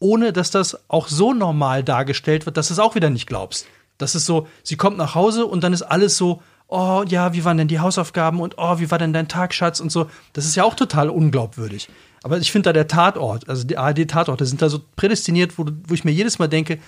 [0.00, 3.66] ohne dass das auch so normal dargestellt wird, dass du es auch wieder nicht glaubst.
[3.98, 7.44] Das ist so, sie kommt nach Hause und dann ist alles so, oh ja, wie
[7.44, 10.10] waren denn die Hausaufgaben und oh, wie war denn dein Tag, Schatz und so.
[10.32, 11.88] Das ist ja auch total unglaubwürdig.
[12.22, 15.94] Aber ich finde da der Tatort, also die ARD-Tatorte sind da so prädestiniert, wo, wo
[15.94, 16.78] ich mir jedes Mal denke,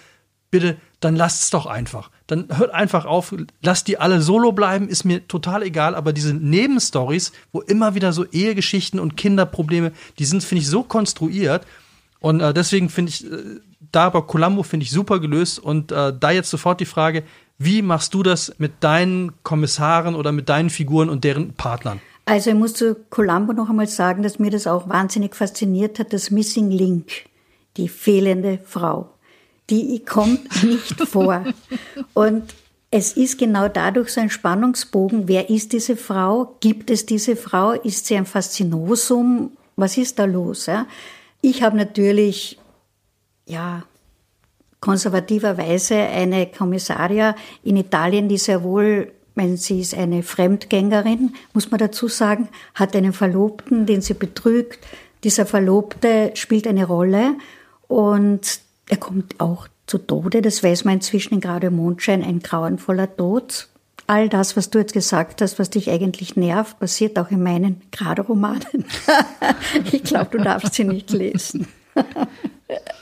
[0.50, 2.10] bitte, dann lasst es doch einfach.
[2.26, 6.34] Dann hört einfach auf, lasst die alle solo bleiben, ist mir total egal, aber diese
[6.34, 11.66] Nebenstories, wo immer wieder so Ehegeschichten und Kinderprobleme, die sind, finde ich, so konstruiert.
[12.22, 15.58] Und äh, deswegen finde ich, äh, da bei Columbo finde ich super gelöst.
[15.58, 17.24] Und äh, da jetzt sofort die Frage,
[17.58, 22.00] wie machst du das mit deinen Kommissaren oder mit deinen Figuren und deren Partnern?
[22.24, 26.12] Also ich muss zu Columbo noch einmal sagen, dass mir das auch wahnsinnig fasziniert hat,
[26.12, 27.10] das Missing Link,
[27.76, 29.10] die fehlende Frau.
[29.68, 31.44] Die kommt nicht vor.
[32.14, 32.54] Und
[32.92, 35.26] es ist genau dadurch so ein Spannungsbogen.
[35.26, 36.56] Wer ist diese Frau?
[36.60, 37.72] Gibt es diese Frau?
[37.72, 39.50] Ist sie ein Faszinosum?
[39.74, 40.66] Was ist da los?
[40.66, 40.86] Ja?
[41.42, 42.58] Ich habe natürlich,
[43.46, 43.82] ja,
[44.80, 51.78] konservativerweise eine Kommissaria in Italien, die sehr wohl meine, sie ist eine Fremdgängerin, muss man
[51.78, 54.78] dazu sagen, hat einen Verlobten, den sie betrügt.
[55.24, 57.36] Dieser Verlobte spielt eine Rolle
[57.88, 60.42] und er kommt auch zu Tode.
[60.42, 63.68] Das weiß man inzwischen in Gerade Mondschein, ein grauenvoller Tod.
[64.06, 67.82] All das, was du jetzt gesagt hast, was dich eigentlich nervt, passiert auch in meinen
[67.90, 68.84] Gerade-Romanen.
[69.92, 71.68] ich glaube, du darfst sie nicht lesen.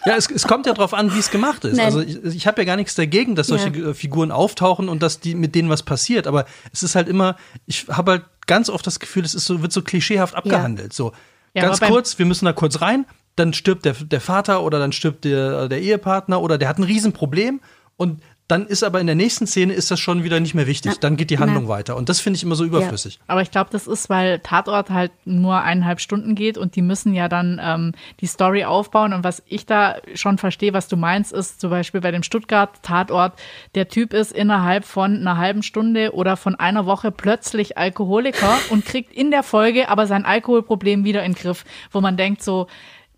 [0.05, 1.77] Ja, es, es kommt ja darauf an, wie es gemacht ist.
[1.77, 1.87] Nein.
[1.87, 3.95] Also ich, ich habe ja gar nichts dagegen, dass solche ja.
[3.95, 6.27] Figuren auftauchen und dass die mit denen was passiert.
[6.27, 7.37] Aber es ist halt immer,
[7.67, 10.93] ich habe halt ganz oft das Gefühl, es ist so, wird so klischeehaft abgehandelt.
[10.93, 10.97] Ja.
[10.97, 11.13] So
[11.55, 14.93] ja, ganz kurz, wir müssen da kurz rein, dann stirbt der, der Vater oder dann
[14.93, 17.61] stirbt der, der Ehepartner oder der hat ein Riesenproblem
[17.97, 20.99] und dann ist aber in der nächsten Szene ist das schon wieder nicht mehr wichtig.
[20.99, 21.69] Dann geht die Handlung ja.
[21.69, 21.97] weiter.
[21.97, 23.15] Und das finde ich immer so überflüssig.
[23.15, 23.21] Ja.
[23.29, 27.15] Aber ich glaube, das ist, weil Tatort halt nur eineinhalb Stunden geht und die müssen
[27.15, 29.13] ja dann ähm, die Story aufbauen.
[29.13, 33.35] Und was ich da schon verstehe, was du meinst, ist zum Beispiel bei dem Stuttgart-Tatort,
[33.75, 38.85] der Typ ist innerhalb von einer halben Stunde oder von einer Woche plötzlich Alkoholiker und
[38.85, 42.67] kriegt in der Folge aber sein Alkoholproblem wieder in den Griff, wo man denkt so,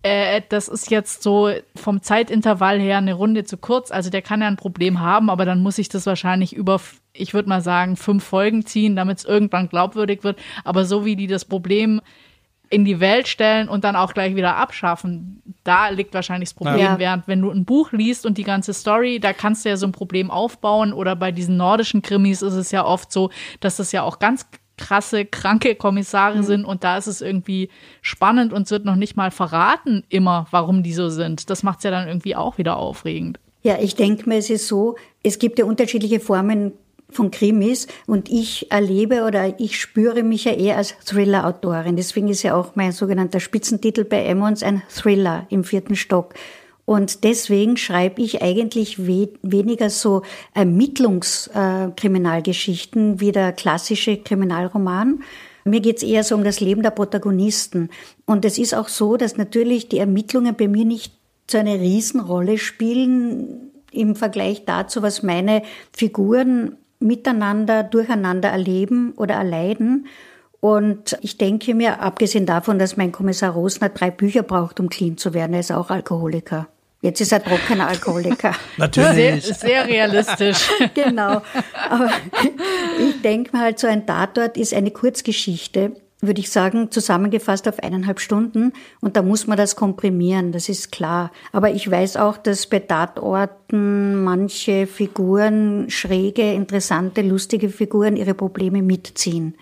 [0.02, 3.90] äh, das ist jetzt so vom Zeitintervall her eine Runde zu kurz.
[3.90, 6.80] Also der kann ja ein Problem haben, aber dann muss ich das wahrscheinlich über,
[7.12, 10.38] ich würde mal sagen, fünf Folgen ziehen, damit es irgendwann glaubwürdig wird.
[10.64, 12.00] Aber so wie die das Problem
[12.68, 16.78] in die Welt stellen und dann auch gleich wieder abschaffen, da liegt wahrscheinlich das Problem.
[16.78, 16.98] Ja.
[16.98, 19.86] Während wenn du ein Buch liest und die ganze Story, da kannst du ja so
[19.86, 20.94] ein Problem aufbauen.
[20.94, 24.46] Oder bei diesen nordischen Krimis ist es ja oft so, dass das ja auch ganz
[24.82, 26.42] krasse, kranke Kommissare mhm.
[26.42, 27.68] sind und da ist es irgendwie
[28.00, 31.50] spannend und es wird noch nicht mal verraten immer, warum die so sind.
[31.50, 33.38] Das macht es ja dann irgendwie auch wieder aufregend.
[33.62, 36.72] Ja, ich denke mir, es ist so, es gibt ja unterschiedliche Formen
[37.10, 41.94] von Krimis und ich erlebe oder ich spüre mich ja eher als Thriller-Autorin.
[41.94, 46.34] Deswegen ist ja auch mein sogenannter Spitzentitel bei Emmons ein Thriller im vierten Stock.
[46.84, 50.22] Und deswegen schreibe ich eigentlich we weniger so
[50.54, 55.22] Ermittlungskriminalgeschichten äh, wie der klassische Kriminalroman.
[55.64, 57.88] Mir geht's eher so um das Leben der Protagonisten.
[58.26, 61.12] Und es ist auch so, dass natürlich die Ermittlungen bei mir nicht
[61.48, 70.06] so eine Riesenrolle spielen im Vergleich dazu, was meine Figuren miteinander, durcheinander erleben oder erleiden.
[70.62, 75.18] Und ich denke mir, abgesehen davon, dass mein Kommissar Rosner drei Bücher braucht, um clean
[75.18, 76.68] zu werden, er ist auch Alkoholiker.
[77.00, 78.54] Jetzt ist er trockener Alkoholiker.
[78.76, 79.44] Natürlich.
[79.44, 80.70] Sehr, sehr realistisch.
[80.94, 81.42] genau.
[81.90, 82.12] Aber
[82.96, 87.80] ich denke mal halt, so ein Tatort ist eine Kurzgeschichte, würde ich sagen, zusammengefasst auf
[87.80, 88.72] eineinhalb Stunden.
[89.00, 91.32] Und da muss man das komprimieren, das ist klar.
[91.50, 98.80] Aber ich weiß auch, dass bei Tatorten manche Figuren, schräge, interessante, lustige Figuren ihre Probleme
[98.80, 99.56] mitziehen.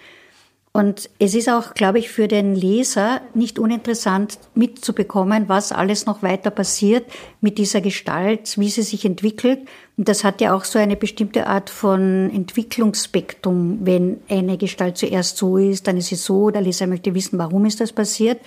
[0.73, 6.23] Und es ist auch, glaube ich, für den Leser nicht uninteressant mitzubekommen, was alles noch
[6.23, 7.07] weiter passiert
[7.41, 9.59] mit dieser Gestalt, wie sie sich entwickelt.
[9.97, 15.39] Und das hat ja auch so eine bestimmte Art von Entwicklungsspektrum, wenn eine Gestalt zuerst
[15.39, 18.39] so ist, dann ist sie so, der Leser möchte wissen, warum ist das passiert.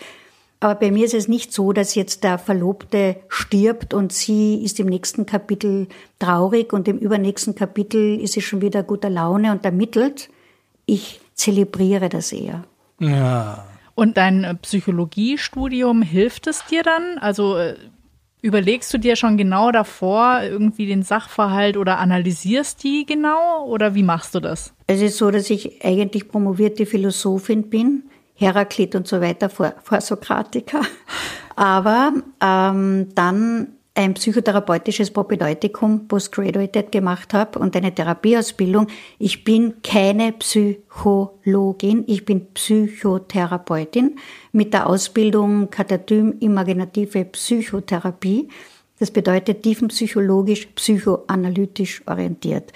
[0.62, 4.80] Aber bei mir ist es nicht so, dass jetzt der Verlobte stirbt und sie ist
[4.80, 9.66] im nächsten Kapitel traurig und im übernächsten Kapitel ist sie schon wieder guter Laune und
[9.66, 10.30] ermittelt.
[10.86, 12.64] Ich zelebriere das eher.
[13.00, 13.66] Ja.
[13.96, 17.18] Und dein äh, Psychologiestudium hilft es dir dann?
[17.20, 17.76] Also äh,
[18.42, 24.04] überlegst du dir schon genau davor irgendwie den Sachverhalt oder analysierst die genau oder wie
[24.04, 24.74] machst du das?
[24.88, 28.04] Es ist so, dass ich eigentlich promovierte Philosophin bin,
[28.36, 30.82] Heraklit und so weiter vor, vor Sokratiker.
[31.56, 38.88] Aber ähm, dann ein psychotherapeutisches Propedeutikum Postgraduate gemacht habe und eine Therapieausbildung.
[39.20, 44.18] Ich bin keine Psychologin, ich bin Psychotherapeutin
[44.52, 48.50] mit der Ausbildung Katatym Imaginative Psychotherapie.
[48.98, 52.72] Das bedeutet tiefenpsychologisch, psychoanalytisch orientiert.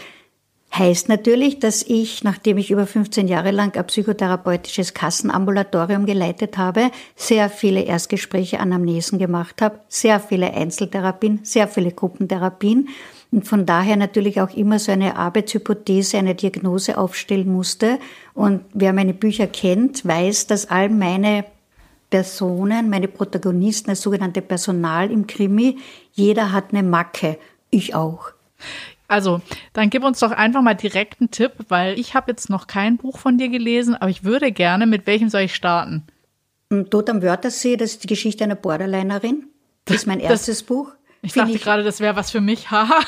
[0.76, 6.92] Heißt natürlich, dass ich, nachdem ich über 15 Jahre lang ein psychotherapeutisches Kassenambulatorium geleitet habe,
[7.16, 12.90] sehr viele Erstgespräche, Anamnesen gemacht habe, sehr viele Einzeltherapien, sehr viele Gruppentherapien
[13.32, 18.00] und von daher natürlich auch immer so eine Arbeitshypothese, eine Diagnose aufstellen musste.
[18.34, 21.46] Und wer meine Bücher kennt, weiß, dass all meine
[22.10, 25.78] Personen, meine Protagonisten, das sogenannte Personal im Krimi,
[26.14, 27.38] jeder hat eine Macke.
[27.70, 28.32] Ich auch.
[29.08, 29.42] Also,
[29.74, 32.98] dann gib uns doch einfach mal direkt einen Tipp, weil ich habe jetzt noch kein
[32.98, 36.04] Buch von dir gelesen, aber ich würde gerne, mit welchem soll ich starten?
[36.90, 39.46] Tod am Wörthersee, das ist die Geschichte einer Borderlinerin.
[39.86, 40.92] Das ist mein erstes das, Buch.
[41.22, 42.70] Ich dachte ich, gerade, das wäre was für mich.
[42.72, 43.00] Haha.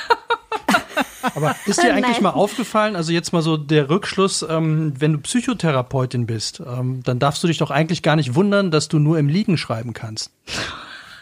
[1.35, 2.23] Aber ist dir eigentlich Nein.
[2.23, 7.19] mal aufgefallen, also jetzt mal so der Rückschluss, ähm, wenn du Psychotherapeutin bist, ähm, dann
[7.19, 10.31] darfst du dich doch eigentlich gar nicht wundern, dass du nur im Liegen schreiben kannst.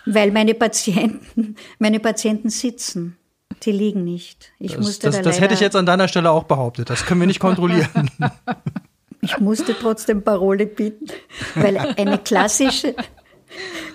[0.06, 3.18] Weil meine Patienten, meine Patienten sitzen.
[3.64, 4.52] Die liegen nicht.
[4.60, 6.90] Ich das, musste das, da das hätte ich jetzt an deiner Stelle auch behauptet.
[6.90, 8.12] Das können wir nicht kontrollieren.
[9.22, 11.08] ich musste trotzdem Parole bieten,
[11.56, 12.96] weil eine klassische,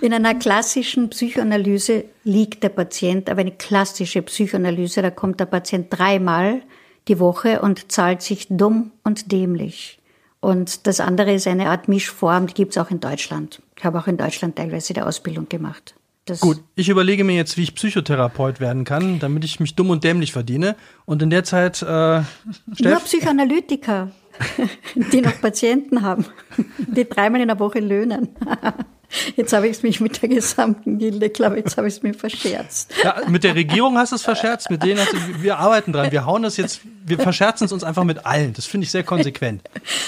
[0.01, 5.87] in einer klassischen Psychoanalyse liegt der Patient, aber eine klassische Psychoanalyse, da kommt der Patient
[5.91, 6.63] dreimal
[7.09, 9.99] die Woche und zahlt sich dumm und dämlich.
[10.41, 13.63] Und das andere ist eine Art Mischform, die gibt es auch in Deutschland.
[13.77, 15.95] Ich habe auch in Deutschland teilweise die Ausbildung gemacht.
[16.25, 19.91] Das Gut, ich überlege mir jetzt, wie ich Psychotherapeut werden kann, damit ich mich dumm
[19.91, 20.77] und dämlich verdiene.
[21.05, 21.83] Und in der Zeit.
[21.83, 21.87] Äh,
[22.79, 24.13] Nur Psychoanalytiker,
[24.95, 26.25] die noch Patienten haben,
[26.79, 28.29] die dreimal in der Woche löhnen.
[29.37, 32.03] Jetzt habe ich es mich mit der gesamten Gilde, glaube ich, jetzt habe ich es
[32.03, 32.95] mir verscherzt.
[33.05, 36.11] Ja, mit der Regierung hast du es verscherzt, mit denen hast du, wir arbeiten dran,
[36.11, 38.55] wir hauen das jetzt, wir verscherzen es uns einfach mit allen.
[38.55, 39.61] Das finde ich sehr konsequent.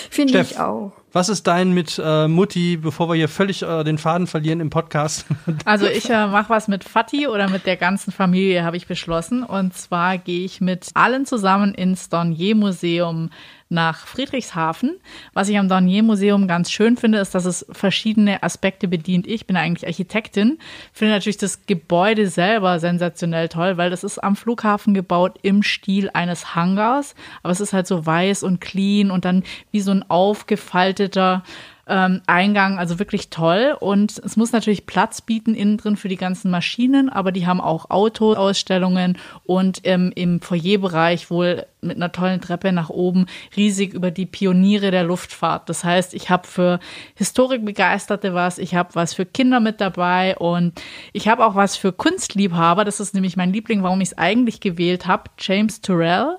[0.08, 0.92] Finde ich auch.
[1.14, 4.70] Was ist dein mit äh, Mutti, bevor wir hier völlig äh, den Faden verlieren im
[4.70, 5.26] Podcast?
[5.64, 9.44] Also ich äh, mache was mit Fatih oder mit der ganzen Familie, habe ich beschlossen.
[9.44, 13.30] Und zwar gehe ich mit allen zusammen ins Dornier Museum
[13.74, 14.96] nach Friedrichshafen.
[15.34, 19.26] Was ich am Dornier Museum ganz schön finde, ist, dass es verschiedene Aspekte bedient.
[19.26, 20.58] Ich bin eigentlich Architektin,
[20.92, 26.08] finde natürlich das Gebäude selber sensationell toll, weil das ist am Flughafen gebaut im Stil
[26.14, 30.08] eines Hangars, aber es ist halt so weiß und clean und dann wie so ein
[30.08, 31.42] aufgefalteter
[31.86, 33.76] ähm, Eingang, also wirklich toll.
[33.78, 37.60] Und es muss natürlich Platz bieten innen drin für die ganzen Maschinen, aber die haben
[37.60, 44.10] auch Autoausstellungen und ähm, im Foyerbereich wohl mit einer tollen Treppe nach oben riesig über
[44.10, 45.68] die Pioniere der Luftfahrt.
[45.68, 46.80] Das heißt, ich habe für
[47.14, 50.80] Historikbegeisterte was, ich habe was für Kinder mit dabei und
[51.12, 52.84] ich habe auch was für Kunstliebhaber.
[52.84, 55.24] Das ist nämlich mein Liebling, warum ich es eigentlich gewählt habe.
[55.38, 56.38] James Turrell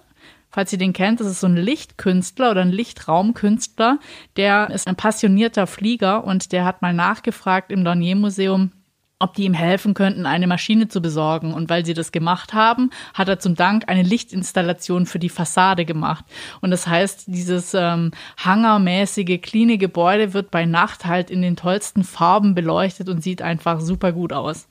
[0.55, 3.99] Falls ihr den kennt, das ist so ein Lichtkünstler oder ein Lichtraumkünstler.
[4.37, 8.71] Der ist ein passionierter Flieger und der hat mal nachgefragt im Dornier Museum,
[9.19, 11.53] ob die ihm helfen könnten, eine Maschine zu besorgen.
[11.53, 15.83] Und weil sie das gemacht haben, hat er zum Dank eine Lichtinstallation für die Fassade
[15.83, 16.23] gemacht.
[16.61, 22.05] Und das heißt, dieses ähm, hangermäßige, cleane Gebäude wird bei Nacht halt in den tollsten
[22.05, 24.69] Farben beleuchtet und sieht einfach super gut aus.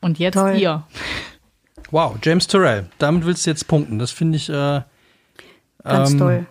[0.00, 0.56] Und jetzt Toll.
[0.56, 0.84] ihr.
[1.90, 2.86] Wow, James Turrell.
[2.98, 3.98] Damit willst du jetzt punkten.
[3.98, 4.82] Das finde ich äh,
[5.82, 6.46] ganz ähm, toll.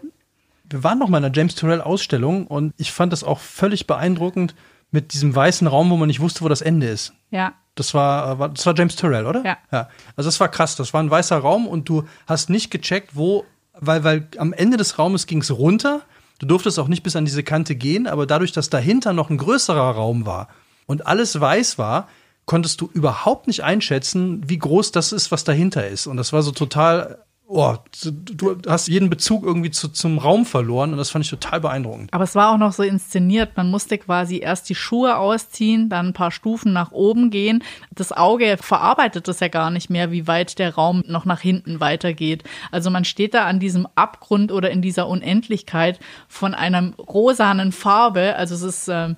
[0.70, 3.86] Wir waren noch mal in einer James Turrell Ausstellung und ich fand das auch völlig
[3.86, 4.56] beeindruckend
[4.92, 7.14] mit diesem weißen Raum, wo man nicht wusste, wo das Ende ist.
[7.32, 7.54] Ja.
[7.76, 9.44] Das war, äh, das war James Turrell, oder?
[9.44, 9.58] Ja.
[9.72, 9.90] ja.
[10.16, 10.76] Also das war krass.
[10.76, 14.78] Das war ein weißer Raum und du hast nicht gecheckt, wo, weil, weil am Ende
[14.78, 16.02] des Raumes ging es runter.
[16.40, 19.38] Du durftest auch nicht bis an diese Kante gehen, aber dadurch, dass dahinter noch ein
[19.38, 20.48] größerer Raum war
[20.86, 22.08] und alles weiß war,
[22.46, 26.08] konntest du überhaupt nicht einschätzen, wie groß das ist, was dahinter ist.
[26.08, 30.92] Und das war so total, oh, du hast jeden Bezug irgendwie zu, zum Raum verloren
[30.92, 32.12] und das fand ich total beeindruckend.
[32.12, 33.56] Aber es war auch noch so inszeniert.
[33.56, 37.64] Man musste quasi erst die Schuhe ausziehen, dann ein paar Stufen nach oben gehen.
[37.92, 41.80] Das Auge verarbeitet das ja gar nicht mehr, wie weit der Raum noch nach hinten
[41.80, 42.44] weitergeht.
[42.72, 48.36] Also man steht da an diesem Abgrund oder in dieser Unendlichkeit von einer rosanen Farbe.
[48.36, 49.16] Also es ist, äh,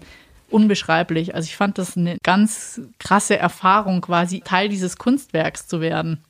[0.49, 1.35] unbeschreiblich.
[1.35, 6.23] Also ich fand das eine ganz krasse Erfahrung, quasi Teil dieses Kunstwerks zu werden.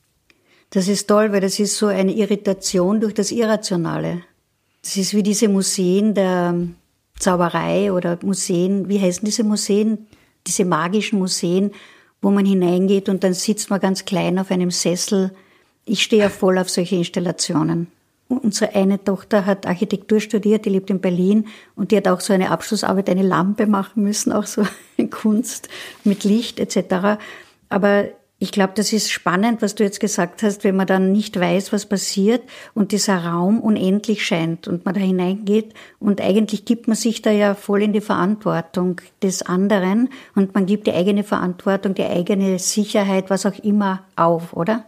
[0.70, 4.22] Das ist toll, weil das ist so eine Irritation durch das Irrationale.
[4.82, 6.54] Das ist wie diese Museen der
[7.18, 10.06] Zauberei oder Museen, wie heißen diese Museen?
[10.46, 11.72] Diese magischen Museen,
[12.20, 15.32] wo man hineingeht und dann sitzt man ganz klein auf einem Sessel.
[15.84, 17.88] Ich stehe ja voll auf solche Installationen.
[18.28, 22.32] Unsere eine Tochter hat Architektur studiert, die lebt in Berlin und die hat auch so
[22.32, 24.64] eine Abschlussarbeit, eine Lampe machen müssen, auch so
[25.10, 25.68] Kunst
[26.02, 27.20] mit Licht etc.
[27.68, 28.06] Aber
[28.38, 31.72] ich glaube, das ist spannend, was du jetzt gesagt hast, wenn man dann nicht weiß,
[31.72, 32.42] was passiert
[32.74, 37.30] und dieser Raum unendlich scheint und man da hineingeht und eigentlich gibt man sich da
[37.30, 42.58] ja voll in die Verantwortung des anderen und man gibt die eigene Verantwortung, die eigene
[42.58, 44.84] Sicherheit, was auch immer auf, oder?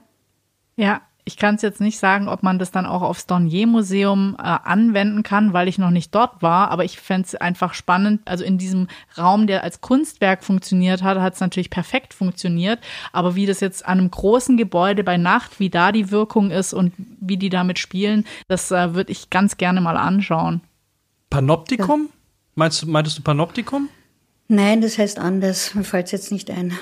[0.76, 4.42] Ja, Ich kann es jetzt nicht sagen, ob man das dann auch aufs Dornier-Museum äh,
[4.42, 6.70] anwenden kann, weil ich noch nicht dort war.
[6.70, 8.22] Aber ich fände es einfach spannend.
[8.24, 12.78] Also in diesem Raum, der als Kunstwerk funktioniert hat, hat es natürlich perfekt funktioniert.
[13.12, 16.72] Aber wie das jetzt an einem großen Gebäude bei Nacht, wie da die Wirkung ist
[16.72, 20.62] und wie die damit spielen, das äh, würde ich ganz gerne mal anschauen.
[21.28, 22.06] Panoptikum?
[22.06, 22.12] Ja.
[22.54, 23.90] Meinst, meintest du Panoptikum?
[24.48, 25.74] Nein, das heißt anders.
[25.74, 26.72] Mir fällt es jetzt nicht ein.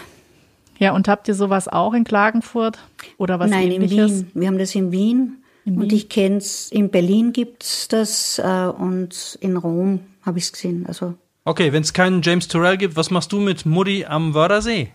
[0.79, 2.79] Ja, und habt ihr sowas auch in Klagenfurt
[3.18, 4.11] oder was Nein, ähnliches?
[4.11, 4.31] in Wien.
[4.35, 5.43] Wir haben das in Wien.
[5.64, 5.97] In und Wien?
[5.97, 10.53] ich kenne es, in Berlin gibt es das äh, und in Rom habe ich es
[10.53, 10.85] gesehen.
[10.87, 11.14] Also
[11.45, 14.89] okay, wenn es keinen James Turrell gibt, was machst du mit Mutti am Wörthersee?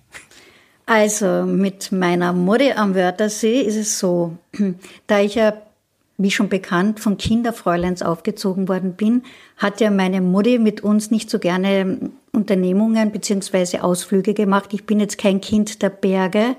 [0.86, 4.38] Also mit meiner Mutti am Wörthersee ist es so,
[5.08, 5.54] da ich ja
[6.22, 9.24] wie schon bekannt, von Kinderfräuleins aufgezogen worden bin,
[9.58, 14.74] hat ja meine Mutti mit uns nicht so gerne Unternehmungen beziehungsweise Ausflüge gemacht.
[14.74, 16.56] Ich bin jetzt kein Kind der Berge.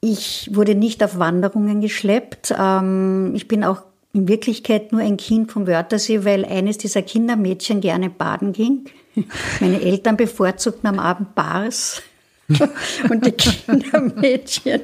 [0.00, 2.54] Ich wurde nicht auf Wanderungen geschleppt.
[2.58, 7.80] Ähm, ich bin auch in Wirklichkeit nur ein Kind vom Wörthersee, weil eines dieser Kindermädchen
[7.80, 8.86] gerne baden ging.
[9.60, 12.02] Meine Eltern bevorzugten am Abend Bars.
[13.10, 14.80] Und die Kindermädchen,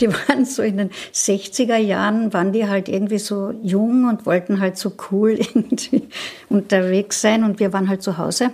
[0.00, 4.60] die waren so in den 60er Jahren, waren die halt irgendwie so jung und wollten
[4.60, 6.08] halt so cool irgendwie
[6.48, 8.52] unterwegs sein und wir waren halt zu Hause.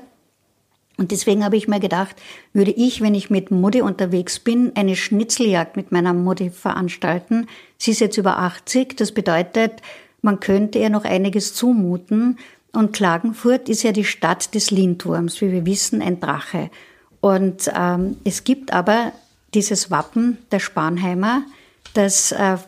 [0.96, 2.14] Und deswegen habe ich mir gedacht,
[2.52, 7.48] würde ich, wenn ich mit Mutti unterwegs bin, eine Schnitzeljagd mit meiner Mutti veranstalten.
[7.78, 9.82] Sie ist jetzt über 80, das bedeutet,
[10.22, 12.38] man könnte ihr noch einiges zumuten.
[12.72, 16.70] Und Klagenfurt ist ja die Stadt des Lindwurms, wie wir wissen, ein Drache.
[17.20, 19.12] Und ähm, es gibt aber
[19.54, 21.42] dieses Wappen der Spanheimer,
[21.94, 22.58] das äh,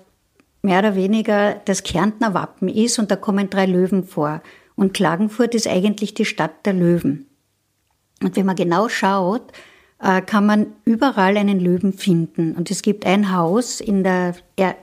[0.62, 4.42] mehr oder weniger das Kärntner Wappen ist und da kommen drei Löwen vor.
[4.74, 7.26] Und Klagenfurt ist eigentlich die Stadt der Löwen.
[8.22, 9.52] Und wenn man genau schaut,
[9.98, 12.54] kann man überall einen Löwen finden.
[12.54, 14.34] Und es gibt ein Haus in der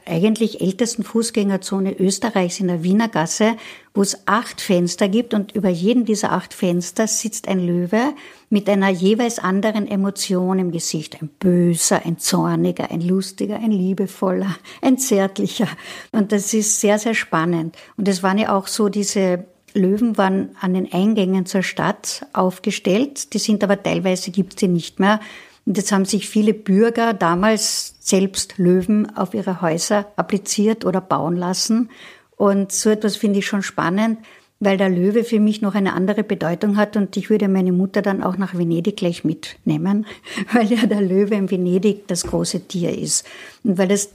[0.05, 3.55] eigentlich ältesten Fußgängerzone Österreichs in der Wiener Gasse,
[3.93, 8.13] wo es acht Fenster gibt und über jedem dieser acht Fenster sitzt ein Löwe
[8.49, 11.21] mit einer jeweils anderen Emotion im Gesicht.
[11.21, 15.67] Ein böser, ein zorniger, ein lustiger, ein liebevoller, ein zärtlicher.
[16.11, 17.77] Und das ist sehr, sehr spannend.
[17.97, 23.33] Und es waren ja auch so diese Löwen waren an den Eingängen zur Stadt aufgestellt.
[23.33, 25.19] Die sind aber teilweise gibt es die nicht mehr.
[25.65, 31.35] Und jetzt haben sich viele Bürger damals selbst Löwen auf ihre Häuser appliziert oder bauen
[31.35, 31.89] lassen.
[32.35, 34.19] Und so etwas finde ich schon spannend,
[34.59, 38.01] weil der Löwe für mich noch eine andere Bedeutung hat und ich würde meine Mutter
[38.01, 40.05] dann auch nach Venedig gleich mitnehmen,
[40.53, 43.25] weil ja der Löwe in Venedig das große Tier ist.
[43.63, 44.09] Und weil das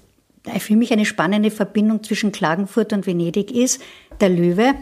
[0.59, 3.83] für mich eine spannende Verbindung zwischen Klagenfurt und Venedig ist.
[4.21, 4.75] Der Löwe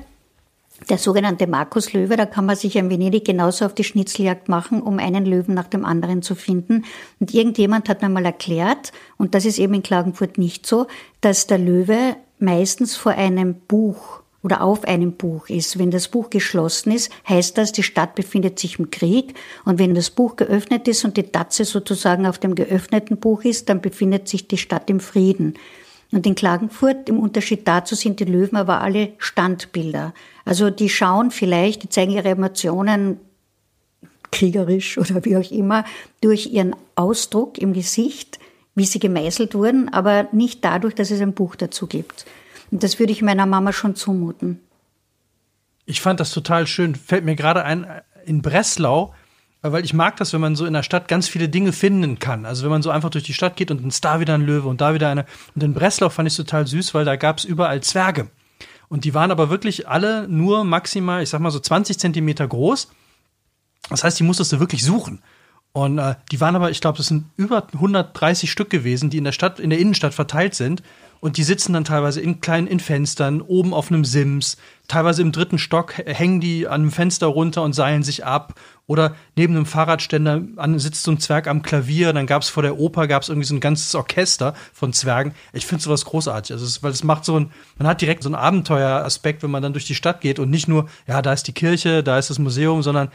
[0.88, 4.82] der sogenannte Markus Löwe, da kann man sich in Venedig genauso auf die Schnitzeljagd machen,
[4.82, 6.84] um einen Löwen nach dem anderen zu finden.
[7.18, 10.86] Und irgendjemand hat mir mal erklärt, und das ist eben in Klagenfurt nicht so,
[11.20, 15.78] dass der Löwe meistens vor einem Buch oder auf einem Buch ist.
[15.78, 19.34] Wenn das Buch geschlossen ist, heißt das, die Stadt befindet sich im Krieg.
[19.64, 23.68] Und wenn das Buch geöffnet ist und die Tatze sozusagen auf dem geöffneten Buch ist,
[23.68, 25.54] dann befindet sich die Stadt im Frieden.
[26.12, 30.14] Und in Klagenfurt, im Unterschied dazu, sind die Löwen aber alle Standbilder.
[30.46, 33.20] Also die schauen vielleicht, die zeigen ihre Emotionen
[34.30, 35.84] kriegerisch oder wie auch immer,
[36.22, 38.38] durch ihren Ausdruck im Gesicht,
[38.74, 42.24] wie sie gemeißelt wurden, aber nicht dadurch, dass es ein Buch dazu gibt.
[42.70, 44.60] Und das würde ich meiner Mama schon zumuten.
[45.84, 46.94] Ich fand das total schön.
[46.94, 47.86] Fällt mir gerade ein,
[48.24, 49.12] in Breslau
[49.72, 52.44] weil ich mag das, wenn man so in der Stadt ganz viele Dinge finden kann.
[52.44, 54.80] Also wenn man so einfach durch die Stadt geht und da wieder ein Löwe und
[54.80, 55.26] da wieder eine.
[55.54, 58.28] Und in Breslau fand ich es total süß, weil da gab es überall Zwerge.
[58.88, 62.88] Und die waren aber wirklich alle nur maximal, ich sag mal so 20 Zentimeter groß.
[63.90, 65.22] Das heißt, die musstest du wirklich suchen.
[65.72, 69.24] Und äh, die waren aber, ich glaube, das sind über 130 Stück gewesen, die in
[69.24, 70.82] der Stadt, in der Innenstadt verteilt sind.
[71.20, 74.56] Und die sitzen dann teilweise in kleinen in Fenstern, oben auf einem Sims.
[74.88, 78.54] Teilweise im dritten Stock hängen die an einem Fenster runter und seilen sich ab.
[78.86, 80.42] Oder neben einem Fahrradständer
[80.76, 82.12] sitzt so ein Zwerg am Klavier.
[82.12, 85.34] Dann gab es vor der Oper gab's irgendwie so ein ganzes Orchester von Zwergen.
[85.52, 86.52] Ich finde sowas großartig.
[86.52, 89.62] Also es, weil es macht so ein, man hat direkt so einen Abenteueraspekt, wenn man
[89.62, 92.30] dann durch die Stadt geht und nicht nur, ja, da ist die Kirche, da ist
[92.30, 93.08] das Museum, sondern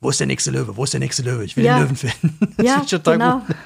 [0.00, 0.76] wo ist der nächste Löwe?
[0.76, 1.44] Wo ist der nächste Löwe?
[1.44, 1.76] Ich will ja.
[1.76, 2.38] den Löwen finden.
[2.56, 3.38] Das ja, total genau.
[3.40, 3.56] gut.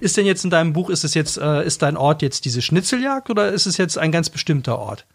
[0.00, 2.62] Ist denn jetzt in deinem Buch, ist es jetzt, äh, ist dein Ort jetzt diese
[2.62, 5.06] Schnitzeljagd oder ist es jetzt ein ganz bestimmter Ort?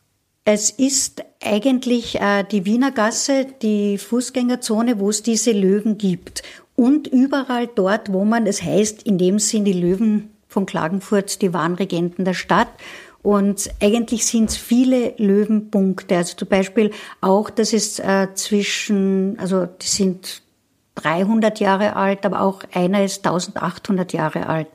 [0.45, 6.43] Es ist eigentlich äh, die Wiener Gasse, die Fußgängerzone, wo es diese Löwen gibt.
[6.75, 11.53] Und überall dort, wo man, es heißt, in dem Sinn die Löwen von Klagenfurt, die
[11.53, 12.69] wahren Regenten der Stadt.
[13.21, 16.15] Und eigentlich sind es viele Löwenpunkte.
[16.15, 20.41] Also zum Beispiel auch, dass es äh, zwischen, also die sind
[21.01, 24.67] 300 Jahre alt, aber auch einer ist 1800 Jahre alt.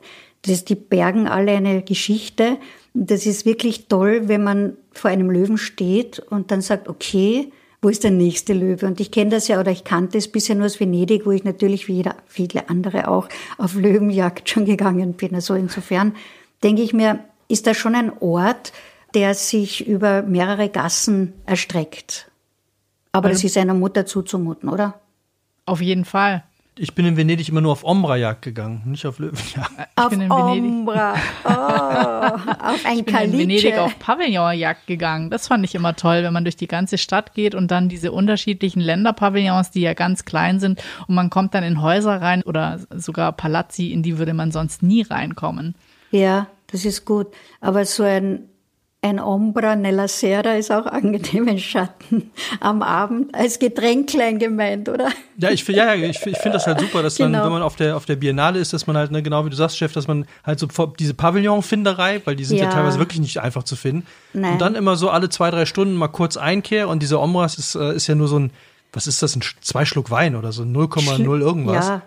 [0.43, 2.57] Das, die bergen alle eine Geschichte.
[2.93, 7.51] Das ist wirklich toll, wenn man vor einem Löwen steht und dann sagt, okay,
[7.81, 8.87] wo ist der nächste Löwe?
[8.87, 11.43] Und ich kenne das ja oder ich kannte es bisher nur aus Venedig, wo ich
[11.43, 15.35] natürlich wie jeder, viele andere auch auf Löwenjagd schon gegangen bin.
[15.35, 16.15] Also insofern
[16.63, 18.71] denke ich mir, ist das schon ein Ort,
[19.13, 22.29] der sich über mehrere Gassen erstreckt.
[23.11, 24.99] Aber also, das ist einer Mutter zuzumuten, oder?
[25.65, 26.43] Auf jeden Fall
[26.77, 29.71] ich bin in Venedig immer nur auf Ombra-Jagd gegangen, nicht auf Löwenjagd.
[29.79, 31.15] Ich auf bin in Ombra.
[31.45, 33.33] Oh, auf ein Ich bin Kaliche.
[33.33, 35.29] in Venedig auf Pavillonjagd gegangen.
[35.29, 38.11] Das fand ich immer toll, wenn man durch die ganze Stadt geht und dann diese
[38.11, 42.79] unterschiedlichen Länderpavillons, die ja ganz klein sind und man kommt dann in Häuser rein oder
[42.93, 45.75] sogar Palazzi, in die würde man sonst nie reinkommen.
[46.11, 47.27] Ja, das ist gut.
[47.61, 48.49] Aber so ein
[49.05, 55.09] ein Ombra nella Sera ist auch angenehm, ein Schatten am Abend als Getränklein gemeint, oder?
[55.37, 57.29] Ja, ich, ja, ich, ich finde das halt super, dass genau.
[57.37, 59.51] man, wenn man auf der, auf der Biennale ist, dass man halt, ne, genau wie
[59.51, 62.63] du sagst, Chef, dass man halt so diese Pavillonfinderei, weil die sind ja.
[62.63, 64.07] ja, teilweise wirklich nicht einfach zu finden.
[64.33, 64.53] Nein.
[64.53, 67.75] Und dann immer so alle zwei, drei Stunden mal kurz Einkehr und diese Ombras ist,
[67.75, 68.51] äh, ist ja nur so ein,
[68.91, 71.87] was ist das, ein zwei Schluck Wein oder so 0,0 irgendwas.
[71.87, 72.01] Ja,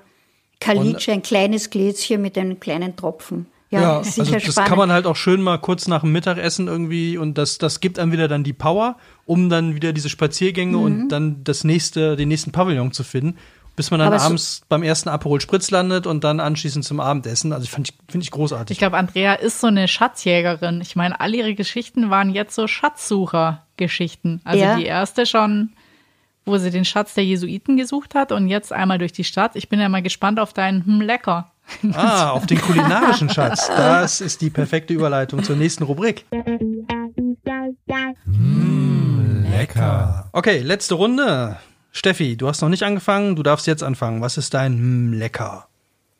[0.59, 3.46] Kalitsch, ein kleines Gläschen mit einem kleinen Tropfen.
[3.70, 4.68] Ja, ja also das spannend.
[4.68, 7.98] kann man halt auch schön mal kurz nach dem Mittagessen irgendwie und das, das gibt
[7.98, 8.96] einem wieder dann die Power,
[9.26, 10.82] um dann wieder diese Spaziergänge mhm.
[10.82, 13.36] und dann das nächste, den nächsten Pavillon zu finden,
[13.76, 17.52] bis man dann Aber abends beim ersten Aperol Spritz landet und dann anschließend zum Abendessen.
[17.52, 18.74] Also finde ich, find ich großartig.
[18.74, 20.80] Ich glaube, Andrea ist so eine Schatzjägerin.
[20.80, 24.40] Ich meine, all ihre Geschichten waren jetzt so Schatzsucher-Geschichten.
[24.44, 24.76] Also ja.
[24.76, 25.70] die erste schon
[26.48, 29.54] wo sie den Schatz der Jesuiten gesucht hat und jetzt einmal durch die Stadt.
[29.54, 31.52] Ich bin ja mal gespannt auf deinen hm, lecker.
[31.92, 33.68] Ah, auf den kulinarischen Schatz.
[33.68, 36.24] Das ist die perfekte Überleitung zur nächsten Rubrik.
[38.24, 40.28] Mmh, lecker.
[40.32, 41.58] Okay, letzte Runde.
[41.92, 44.20] Steffi, du hast noch nicht angefangen, du darfst jetzt anfangen.
[44.20, 45.68] Was ist dein mm, Lecker?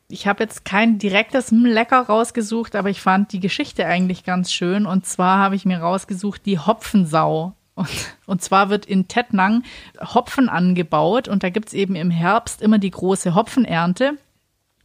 [0.09, 4.51] Ich habe jetzt kein direktes mm, Lecker rausgesucht, aber ich fand die Geschichte eigentlich ganz
[4.51, 4.85] schön.
[4.85, 7.53] Und zwar habe ich mir rausgesucht die Hopfensau.
[7.75, 7.89] Und,
[8.25, 9.63] und zwar wird in Tettnang
[10.01, 14.17] Hopfen angebaut und da gibt es eben im Herbst immer die große Hopfenernte.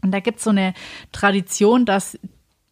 [0.04, 0.74] Und da gibt es so eine
[1.10, 2.18] Tradition, dass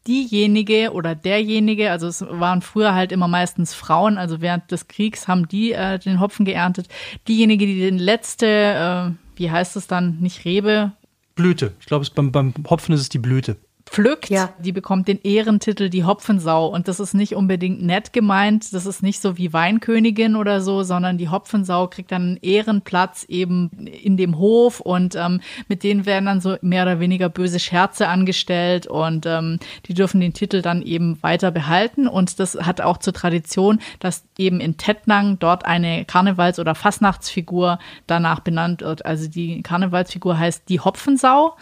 [0.07, 5.29] diejenige oder derjenige, also es waren früher halt immer meistens Frauen, also während des Kriegs
[5.29, 6.89] haben die äh, den Hopfen geerntet.
[7.27, 10.93] Diejenige, die den letzte, äh, wie heißt es dann, nicht Rebe?
[11.35, 11.73] Blüte.
[11.81, 13.57] Ich glaube, beim, beim Hopfen ist es die Blüte
[13.93, 14.49] pflückt, ja.
[14.59, 16.67] die bekommt den Ehrentitel die Hopfensau.
[16.67, 18.73] Und das ist nicht unbedingt nett gemeint.
[18.73, 23.25] Das ist nicht so wie Weinkönigin oder so, sondern die Hopfensau kriegt dann einen Ehrenplatz
[23.29, 27.61] eben in dem Hof und ähm, mit denen werden dann so mehr oder weniger böse
[27.61, 32.09] Scherze angestellt und ähm, die dürfen den Titel dann eben weiter behalten.
[32.09, 37.79] Und das hat auch zur Tradition, dass eben in Tettnang dort eine Karnevals- oder Fastnachtsfigur
[38.07, 39.05] danach benannt wird.
[39.05, 41.57] Also die Karnevalsfigur heißt die Hopfensau.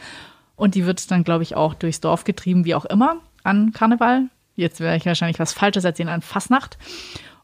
[0.60, 4.24] Und die wird dann, glaube ich, auch durchs Dorf getrieben, wie auch immer, an Karneval.
[4.56, 6.76] Jetzt werde ich wahrscheinlich was Falsches erzählen, an Fasnacht.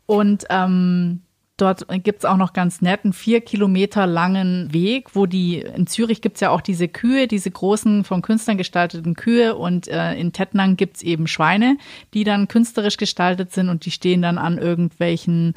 [0.04, 1.22] Und ähm,
[1.56, 5.86] dort gibt es auch noch ganz nett einen vier Kilometer langen Weg, wo die, in
[5.86, 10.12] Zürich gibt es ja auch diese Kühe, diese großen von Künstlern gestalteten Kühe und äh,
[10.12, 11.78] in Tettnang gibt es eben Schweine,
[12.12, 15.54] die dann künstlerisch gestaltet sind und die stehen dann an irgendwelchen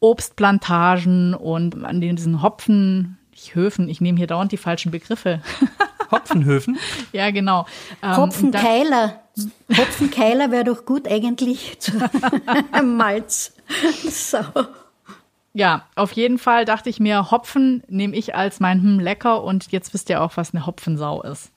[0.00, 5.42] Obstplantagen und an diesen Hopfen, nicht Höfen, ich nehme hier dauernd die falschen Begriffe.
[6.14, 6.78] Hopfenhöfen?
[7.12, 7.66] ja, genau.
[8.02, 9.20] Ähm, Hopfenkeiler.
[9.76, 11.92] Hopfenkeiler wäre doch gut eigentlich zu
[12.84, 13.52] Malz.
[14.08, 14.38] So.
[15.52, 19.70] Ja, auf jeden Fall dachte ich mir, Hopfen nehme ich als mein hm, lecker und
[19.72, 21.50] jetzt wisst ihr auch, was eine Hopfensau ist.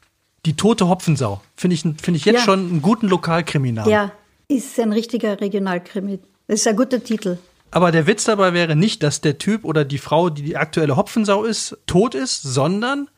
[0.46, 1.42] Die tote Hopfensau.
[1.56, 2.42] Finde ich, find ich jetzt ja.
[2.42, 3.90] schon einen guten Lokalkriminal.
[3.90, 4.12] Ja,
[4.48, 6.20] ist ein richtiger Regionalkrimi.
[6.48, 7.38] Das ist ein guter Titel.
[7.72, 10.96] Aber der Witz dabei wäre nicht, dass der Typ oder die Frau, die die aktuelle
[10.96, 13.10] Hopfensau ist, tot ist, sondern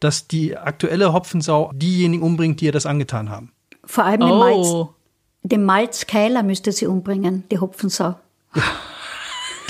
[0.00, 3.52] dass die aktuelle Hopfensau diejenigen umbringt, die ihr das angetan haben.
[3.84, 4.38] Vor allem den oh.
[4.38, 4.94] Malz.
[5.42, 8.18] Den Malzkeiler müsste sie umbringen, die Hopfensau.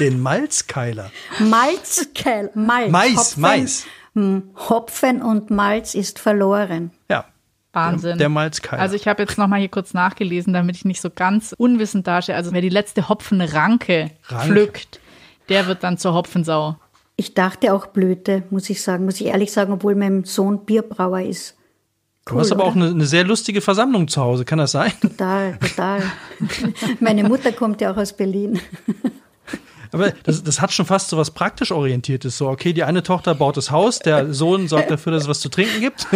[0.01, 1.11] den Malzkeiler?
[1.39, 2.51] Malzkeiler.
[2.55, 2.91] Malz.
[2.91, 3.87] Mais, Hopfen, Mais.
[4.14, 6.91] Hm, Hopfen und Malz ist verloren.
[7.09, 7.26] Ja.
[7.72, 8.11] Wahnsinn.
[8.11, 8.83] Der, der Malzkeiler.
[8.83, 12.07] Also ich habe jetzt noch mal hier kurz nachgelesen, damit ich nicht so ganz unwissend
[12.07, 12.35] dastehe.
[12.35, 14.47] Also wer die letzte Hopfenranke Ranke.
[14.47, 15.01] pflückt,
[15.49, 16.76] der wird dann zur Hopfensau.
[17.21, 21.23] Ich dachte auch Blöte, muss ich sagen, muss ich ehrlich sagen, obwohl mein Sohn Bierbrauer
[21.23, 21.57] ist.
[22.31, 22.71] Cool, du hast aber oder?
[22.71, 24.93] auch eine, eine, sehr lustige Versammlung zu Hause, kann das sein?
[25.01, 26.03] Total, total.
[27.01, 28.61] Meine Mutter kommt ja auch aus Berlin.
[29.91, 32.39] Aber das, das hat schon fast so was praktisch Orientiertes.
[32.39, 35.41] So, okay, die eine Tochter baut das Haus, der Sohn sorgt dafür, dass es was
[35.41, 36.07] zu trinken gibt.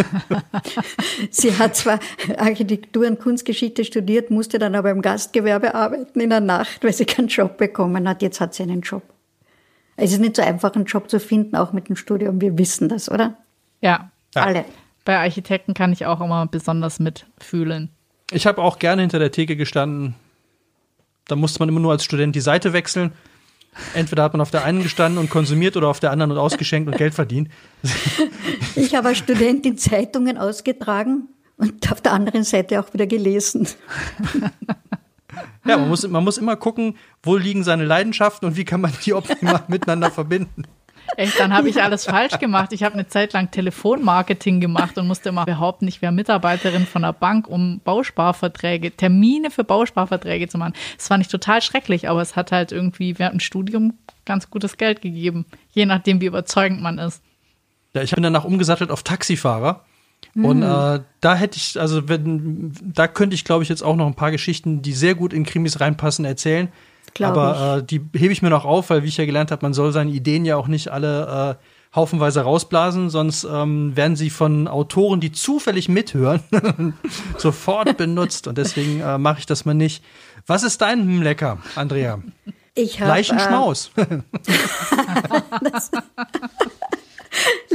[1.31, 1.99] Sie hat zwar
[2.37, 7.05] Architektur und Kunstgeschichte studiert, musste dann aber im Gastgewerbe arbeiten in der Nacht, weil sie
[7.05, 8.21] keinen Job bekommen hat.
[8.21, 9.03] Jetzt hat sie einen Job.
[9.95, 12.41] Es ist nicht so einfach, einen Job zu finden, auch mit dem Studium.
[12.41, 13.37] Wir wissen das, oder?
[13.81, 14.11] Ja.
[14.35, 14.41] ja.
[14.41, 14.65] Alle.
[15.05, 17.89] Bei Architekten kann ich auch immer besonders mitfühlen.
[18.31, 20.15] Ich habe auch gerne hinter der Theke gestanden,
[21.27, 23.11] Da musste man immer nur als Student die Seite wechseln.
[23.93, 26.89] Entweder hat man auf der einen gestanden und konsumiert oder auf der anderen und ausgeschenkt
[26.89, 27.49] und Geld verdient.
[28.75, 33.67] Ich habe als Studentin Zeitungen ausgetragen und auf der anderen Seite auch wieder gelesen.
[35.65, 38.91] Ja, man muss, man muss immer gucken, wo liegen seine Leidenschaften und wie kann man
[39.05, 40.65] die optimal miteinander verbinden.
[41.17, 42.73] Echt, dann habe ich alles falsch gemacht.
[42.73, 47.03] Ich habe eine Zeit lang Telefonmarketing gemacht und musste immer behaupten, ich wäre Mitarbeiterin von
[47.03, 50.73] einer Bank, um Bausparverträge, Termine für Bausparverträge zu machen.
[50.97, 54.77] Das fand ich total schrecklich, aber es hat halt irgendwie während dem Studium ganz gutes
[54.77, 57.21] Geld gegeben, je nachdem, wie überzeugend man ist.
[57.93, 59.83] Ja, ich bin danach umgesattelt auf Taxifahrer.
[60.35, 64.07] Und äh, da hätte ich, also wenn, da könnte ich, glaube ich, jetzt auch noch
[64.07, 66.69] ein paar Geschichten, die sehr gut in Krimis reinpassen, erzählen.
[67.13, 69.63] Glaub Aber äh, die hebe ich mir noch auf, weil wie ich ja gelernt habe,
[69.63, 74.31] man soll seine Ideen ja auch nicht alle äh, haufenweise rausblasen, sonst ähm, werden sie
[74.31, 76.41] von Autoren, die zufällig mithören,
[77.37, 78.47] sofort benutzt.
[78.47, 80.03] Und deswegen äh, mache ich das mal nicht.
[80.47, 82.19] Was ist dein hm, Lecker, Andrea?
[82.73, 83.91] Ich hab, Leichenschmaus.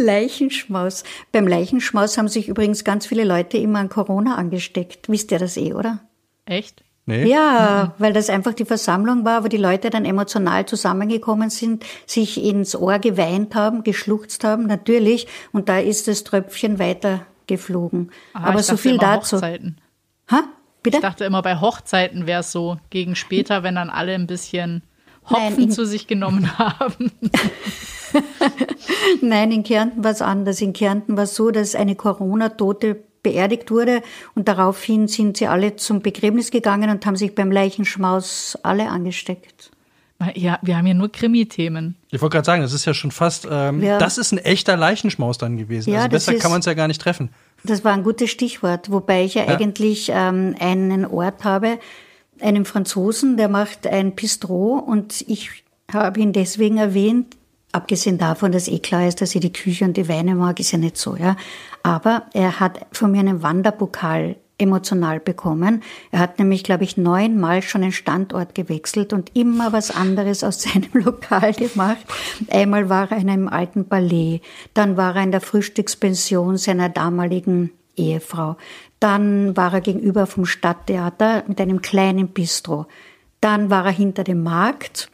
[0.01, 1.05] Leichenschmaus.
[1.32, 5.09] Beim Leichenschmaus haben sich übrigens ganz viele Leute immer an Corona angesteckt.
[5.09, 6.01] Wisst ihr das eh, oder?
[6.46, 6.82] Echt?
[7.09, 7.24] nee?
[7.24, 12.42] Ja, weil das einfach die Versammlung war, wo die Leute dann emotional zusammengekommen sind, sich
[12.44, 15.26] ins Ohr geweint haben, geschluchzt haben, natürlich.
[15.53, 18.12] Und da ist das Tröpfchen weiter geflogen.
[18.34, 19.36] Ah, Aber ich so viel immer dazu.
[19.36, 19.80] Hochzeiten.
[20.30, 20.44] Ha?
[20.82, 20.99] Bitte?
[20.99, 24.82] Ich dachte immer, bei Hochzeiten wäre es so, gegen später, wenn dann alle ein bisschen
[25.31, 27.11] Hopfen Nein, in- zu sich genommen haben.
[29.20, 30.61] Nein, in Kärnten war es anders.
[30.61, 34.03] In Kärnten war es so, dass eine Corona-Tote beerdigt wurde
[34.35, 39.70] und daraufhin sind sie alle zum Begräbnis gegangen und haben sich beim Leichenschmaus alle angesteckt.
[40.35, 41.95] Ja, wir haben hier nur Krimi-Themen.
[42.11, 43.99] Ich wollte gerade sagen, das ist ja schon fast, ähm, Ja.
[43.99, 45.91] das ist ein echter Leichenschmaus dann gewesen.
[45.91, 47.31] Ja, also das besser ist- kann man es ja gar nicht treffen.
[47.62, 49.57] Das war ein gutes Stichwort, wobei ich ja, Ja.
[49.59, 51.79] eigentlich ähm, einen Ort habe,
[52.41, 57.36] einen Franzosen, der macht ein Bistro und ich habe ihn deswegen erwähnt,
[57.72, 60.72] abgesehen davon, dass eh klar ist, dass ich die Küche und die Weine mag, ist
[60.72, 61.36] ja nicht so, ja.
[61.82, 65.82] Aber er hat von mir einen Wanderpokal emotional bekommen.
[66.11, 70.62] Er hat nämlich, glaube ich, neunmal schon den Standort gewechselt und immer was anderes aus
[70.62, 72.05] seinem Lokal gemacht.
[72.51, 74.41] Einmal war er in einem alten Palais,
[74.74, 78.57] dann war er in der Frühstückspension seiner damaligen Ehefrau,
[79.01, 82.86] dann war er gegenüber vom Stadttheater mit einem kleinen Bistro,
[83.40, 85.11] dann war er hinter dem Markt,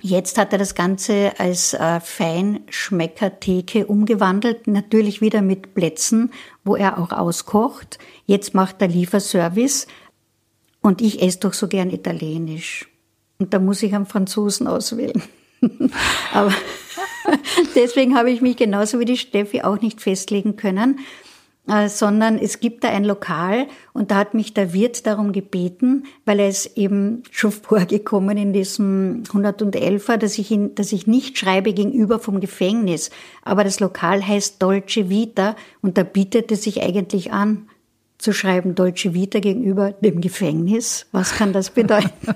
[0.00, 6.30] Jetzt hat er das Ganze als äh, Feinschmeckertheke umgewandelt, natürlich wieder mit Plätzen,
[6.62, 7.98] wo er auch auskocht.
[8.24, 9.88] Jetzt macht er Lieferservice
[10.80, 12.88] und ich esse doch so gern Italienisch.
[13.38, 15.20] Und da muss ich einen Franzosen auswählen.
[16.32, 16.54] Aber
[17.74, 21.00] deswegen habe ich mich genauso wie die Steffi auch nicht festlegen können,
[21.88, 26.40] sondern es gibt da ein Lokal und da hat mich der Wirt darum gebeten, weil
[26.40, 31.72] er ist eben schon vorgekommen in diesem 111er, dass ich, ihn, dass ich nicht schreibe
[31.72, 33.10] gegenüber vom Gefängnis.
[33.42, 37.68] Aber das Lokal heißt Dolce Vita und da bietet es sich eigentlich an,
[38.16, 41.06] zu schreiben Dolce Vita gegenüber dem Gefängnis.
[41.12, 42.10] Was kann das bedeuten?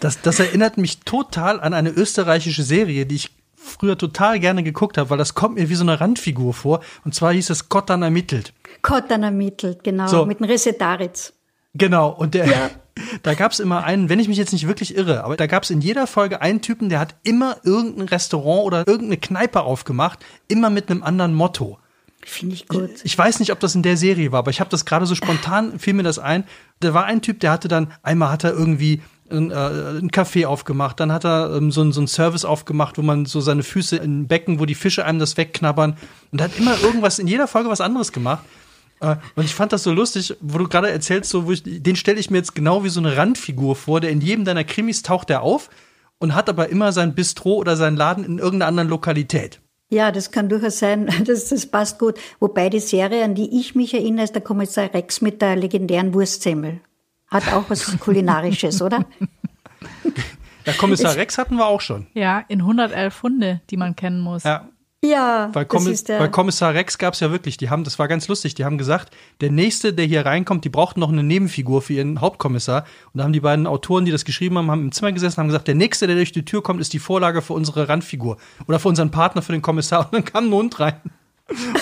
[0.00, 3.30] Das, das erinnert mich total an eine österreichische Serie, die ich
[3.62, 6.80] früher total gerne geguckt habe, weil das kommt mir wie so eine Randfigur vor.
[7.04, 8.52] Und zwar hieß es Kottern ermittelt.
[8.82, 10.24] Kottern ermittelt, genau, So.
[10.26, 11.32] mit dem Resetaritz.
[11.74, 12.70] Genau, und der,
[13.22, 15.62] da gab es immer einen, wenn ich mich jetzt nicht wirklich irre, aber da gab
[15.62, 20.18] es in jeder Folge einen Typen, der hat immer irgendein Restaurant oder irgendeine Kneipe aufgemacht,
[20.48, 21.78] immer mit einem anderen Motto.
[22.22, 22.90] Finde ich gut.
[23.02, 25.14] Ich weiß nicht, ob das in der Serie war, aber ich habe das gerade so
[25.14, 26.44] spontan, fiel mir das ein.
[26.80, 29.00] Da war ein Typ, der hatte dann, einmal hat er irgendwie
[29.30, 29.54] ein, äh,
[30.12, 33.40] Café aufgemacht, dann hat er ähm, so, ein- so einen Service aufgemacht, wo man so
[33.40, 35.96] seine Füße in Becken, wo die Fische einem das wegknabbern.
[36.32, 38.44] Und hat immer irgendwas, in jeder Folge was anderes gemacht.
[39.00, 42.20] Äh, Und ich fand das so lustig, wo du gerade erzählst, so, ich, den stelle
[42.20, 45.30] ich mir jetzt genau wie so eine Randfigur vor, der in jedem deiner Krimis taucht
[45.30, 45.70] er auf
[46.18, 49.60] und hat aber immer sein Bistro oder seinen Laden in irgendeiner anderen Lokalität.
[49.92, 51.08] Ja, das kann durchaus sein.
[51.24, 52.18] Das, das passt gut.
[52.40, 56.12] Wobei die Serie, an die ich mich erinnere, ist der Kommissar Rex mit der legendären
[56.14, 56.80] Wurstsemmel.
[57.30, 59.04] Hat auch was Kulinarisches, oder?
[60.66, 62.06] Der Kommissar Rex hatten wir auch schon.
[62.14, 64.44] Ja, in 111 Hunde, die man kennen muss.
[64.44, 64.68] Ja,
[65.02, 66.18] Ja, ist der.
[66.18, 68.76] bei Kommissar Rex gab es ja wirklich, die haben, das war ganz lustig, die haben
[68.76, 72.84] gesagt, der nächste, der hier reinkommt, die brauchten noch eine Nebenfigur für ihren Hauptkommissar.
[73.12, 75.44] Und da haben die beiden Autoren, die das geschrieben haben, haben im Zimmer gesessen und
[75.44, 78.36] haben gesagt, der nächste, der durch die Tür kommt, ist die Vorlage für unsere Randfigur.
[78.68, 80.04] Oder für unseren Partner, für den Kommissar.
[80.12, 81.00] Und dann kam ein Hund rein.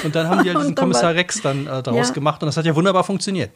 [0.05, 2.15] Und dann haben die halt Und diesen Kommissar Rex dann äh, daraus Ja.
[2.15, 3.51] gemacht und das hat ja wunderbar funktioniert.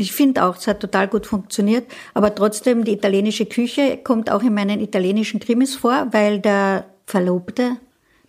[0.00, 1.84] Ich finde auch, es hat total gut funktioniert.
[2.14, 7.76] Aber trotzdem, die italienische Küche kommt auch in meinen italienischen Krimis vor, weil der Verlobte,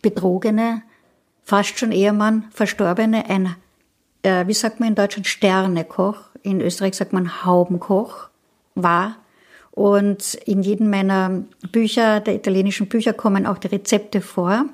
[0.01, 0.81] Betrogene,
[1.45, 3.55] fast schon Ehemann, Verstorbene, ein,
[4.21, 8.27] äh, wie sagt man in Deutschland, Sternekoch, in Österreich sagt man Haubenkoch,
[8.75, 9.15] war.
[9.81, 14.65] Und in jedem meiner Bücher, der italienischen Bücher, kommen auch die Rezepte vor.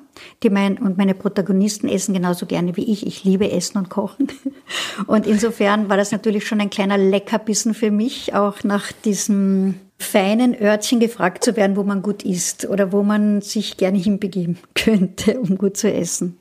[0.42, 3.06] Die mein, und meine Protagonisten essen genauso gerne wie ich.
[3.06, 4.28] Ich liebe Essen und Kochen.
[5.06, 10.54] Und insofern war das natürlich schon ein kleiner Leckerbissen für mich, auch nach diesem feinen
[10.60, 15.40] Örtchen gefragt zu werden, wo man gut isst oder wo man sich gerne hinbegeben könnte,
[15.40, 16.36] um gut zu essen.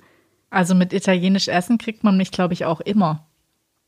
[0.49, 3.26] Also mit italienisch Essen kriegt man mich, glaube ich, auch immer.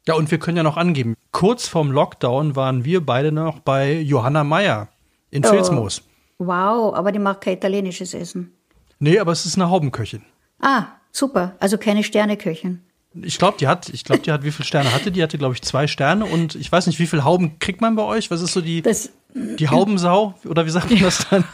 [0.10, 3.94] Ja, und wir können ja noch angeben, kurz vorm Lockdown waren wir beide noch bei
[3.94, 4.88] Johanna Meyer
[5.30, 5.50] in oh.
[5.50, 6.02] Filzmoos.
[6.40, 8.52] Wow, aber die macht kein italienisches Essen.
[8.98, 10.24] Nee, aber es ist eine Haubenköchin.
[10.60, 11.56] Ah, super.
[11.60, 12.82] Also keine Sterneköchin.
[13.22, 15.12] Ich glaube, die hat, ich glaube, die hat, wie viele Sterne hatte?
[15.12, 17.96] Die hatte, glaube ich, zwei Sterne und ich weiß nicht, wie viele Hauben kriegt man
[17.96, 18.32] bei euch?
[18.32, 20.34] Was ist so die, das, die Haubensau?
[20.48, 21.44] Oder wie sagt man das dann?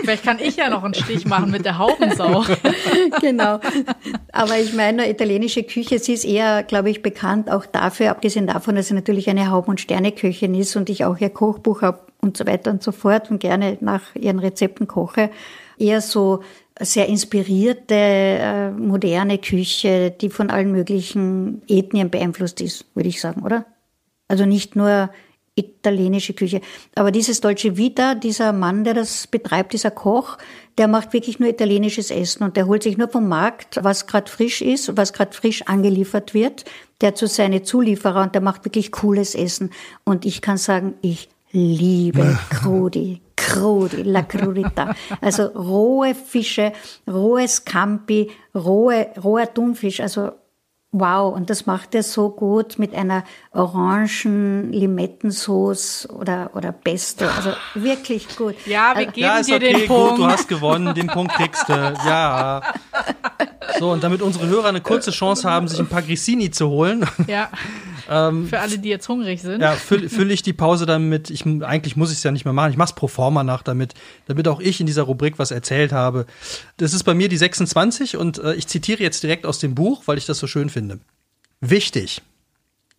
[0.00, 2.44] Vielleicht kann ich ja noch einen Stich machen mit der Haubensau.
[3.20, 3.60] genau.
[4.32, 8.74] Aber ich meine, italienische Küche, sie ist eher, glaube ich, bekannt auch dafür, abgesehen davon,
[8.74, 12.36] dass sie natürlich eine Hauben- und Sterneköchin ist und ich auch ihr Kochbuch habe und
[12.36, 15.30] so weiter und so fort und gerne nach ihren Rezepten koche.
[15.78, 16.42] Eher so
[16.80, 23.42] sehr inspirierte, äh, moderne Küche, die von allen möglichen Ethnien beeinflusst ist, würde ich sagen,
[23.42, 23.66] oder?
[24.32, 25.10] Also nicht nur
[25.56, 26.62] italienische Küche.
[26.94, 30.38] Aber dieses Dolce Vita, dieser Mann, der das betreibt, dieser Koch,
[30.78, 34.30] der macht wirklich nur italienisches Essen und der holt sich nur vom Markt, was gerade
[34.30, 36.64] frisch ist, was gerade frisch angeliefert wird,
[37.02, 39.68] der zu seine Zulieferer und der macht wirklich cooles Essen.
[40.04, 44.94] Und ich kann sagen, ich liebe Crudi, Crudi, la crudita.
[45.20, 46.72] Also rohe Fische,
[47.06, 50.30] rohes Campi, rohe, roher Thunfisch, also
[50.94, 57.24] Wow, und das macht er so gut mit einer orangen Limettensauce oder, oder Pesto.
[57.24, 58.54] Also wirklich gut.
[58.66, 60.10] Ja, wir also geben ja, ist dir okay, den Punkt.
[60.10, 61.72] Gut, du hast gewonnen, den Punkt kriegst du.
[61.72, 62.60] Ja.
[63.78, 67.06] So, und damit unsere Hörer eine kurze Chance haben, sich ein paar Grissini zu holen.
[67.26, 67.48] Ja.
[68.10, 69.60] Ähm, Für alle, die jetzt hungrig sind.
[69.60, 71.30] Ja, fülle füll ich die Pause damit.
[71.30, 72.70] Ich, eigentlich muss ich es ja nicht mehr machen.
[72.70, 73.94] Ich mache es pro forma nach damit,
[74.26, 76.26] damit auch ich in dieser Rubrik was erzählt habe.
[76.76, 80.02] Das ist bei mir die 26 und äh, ich zitiere jetzt direkt aus dem Buch,
[80.06, 81.00] weil ich das so schön finde.
[81.60, 82.22] Wichtig.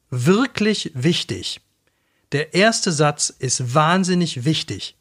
[0.10, 1.60] Wirklich wichtig.
[2.32, 4.95] Der erste Satz ist wahnsinnig wichtig.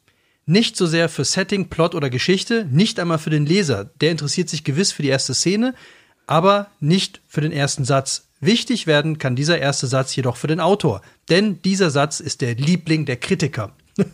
[0.45, 3.85] Nicht so sehr für Setting, Plot oder Geschichte, nicht einmal für den Leser.
[4.01, 5.73] Der interessiert sich gewiss für die erste Szene,
[6.27, 8.27] aber nicht für den ersten Satz.
[8.45, 12.55] Wichtig werden kann dieser erste Satz jedoch für den Autor, denn dieser Satz ist der
[12.55, 13.75] Liebling der Kritiker.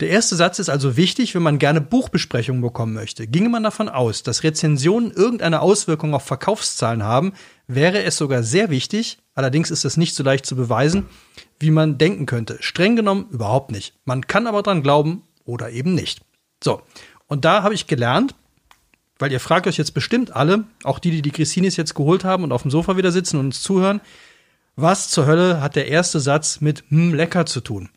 [0.00, 3.28] Der erste Satz ist also wichtig, wenn man gerne Buchbesprechungen bekommen möchte.
[3.28, 7.32] Ginge man davon aus, dass Rezensionen irgendeine Auswirkung auf Verkaufszahlen haben,
[7.68, 11.06] wäre es sogar sehr wichtig, allerdings ist es nicht so leicht zu beweisen,
[11.60, 12.58] wie man denken könnte.
[12.60, 13.94] Streng genommen überhaupt nicht.
[14.04, 16.22] Man kann aber dran glauben oder eben nicht.
[16.62, 16.82] So,
[17.28, 18.34] und da habe ich gelernt,
[19.18, 22.44] weil ihr fragt euch jetzt bestimmt alle, auch die, die die Christinis jetzt geholt haben
[22.44, 24.00] und auf dem Sofa wieder sitzen und uns zuhören,
[24.76, 27.90] was zur Hölle hat der erste Satz mit hm, lecker zu tun?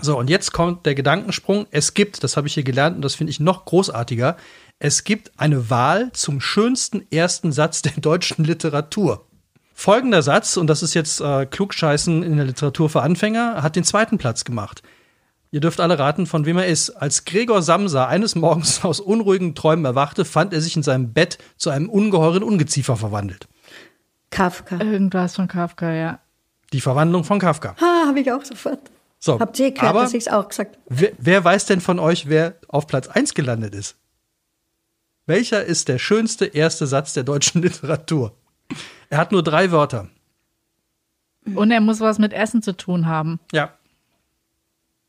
[0.00, 1.66] So, und jetzt kommt der Gedankensprung.
[1.70, 4.36] Es gibt, das habe ich hier gelernt und das finde ich noch großartiger,
[4.78, 9.26] es gibt eine Wahl zum schönsten ersten Satz der deutschen Literatur.
[9.74, 13.84] Folgender Satz, und das ist jetzt äh, Klugscheißen in der Literatur für Anfänger, hat den
[13.84, 14.82] zweiten Platz gemacht.
[15.52, 16.90] Ihr dürft alle raten, von wem er ist.
[16.90, 21.36] Als Gregor Samsa eines Morgens aus unruhigen Träumen erwachte, fand er sich in seinem Bett
[21.58, 23.48] zu einem ungeheuren Ungeziefer verwandelt.
[24.30, 24.80] Kafka.
[24.80, 26.20] Irgendwas von Kafka, ja.
[26.72, 27.76] Die Verwandlung von Kafka.
[27.78, 28.80] Ha, habe ich auch sofort.
[29.18, 32.28] So, Habt ihr gehört, dass ich es auch gesagt wer, wer weiß denn von euch,
[32.28, 33.96] wer auf Platz 1 gelandet ist?
[35.26, 38.34] Welcher ist der schönste erste Satz der deutschen Literatur?
[39.10, 40.08] Er hat nur drei Wörter.
[41.54, 43.38] Und er muss was mit Essen zu tun haben.
[43.52, 43.74] Ja.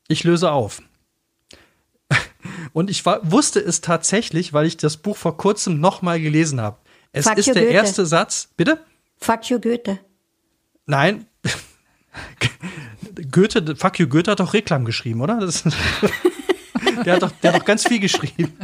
[0.07, 0.81] Ich löse auf.
[2.73, 6.77] Und ich war, wusste es tatsächlich, weil ich das Buch vor kurzem nochmal gelesen habe.
[7.11, 7.67] Es Fuck ist der Goethe.
[7.67, 8.49] erste Satz.
[8.57, 8.83] Bitte?
[9.17, 9.99] Fuck you Goethe.
[10.85, 11.25] Nein.
[13.31, 15.39] Goethe, fuck you, Goethe hat doch Reklam geschrieben, oder?
[15.39, 15.63] Das,
[17.05, 18.57] der, hat doch, der hat doch ganz viel geschrieben.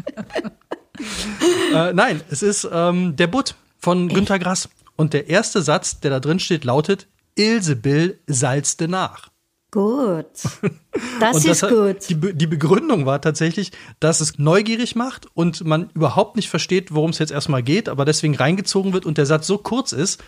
[1.74, 4.70] äh, nein, es ist ähm, der Butt von Günter Grass.
[4.96, 9.29] Und der erste Satz, der da drin steht, lautet: Ilsebill salzte nach.
[9.72, 10.26] Gut.
[11.20, 12.10] Das, das ist gut.
[12.10, 17.12] Die, die, Begründung war tatsächlich, dass es neugierig macht und man überhaupt nicht versteht, worum
[17.12, 20.22] es jetzt erstmal geht, aber deswegen reingezogen wird und der Satz so kurz ist,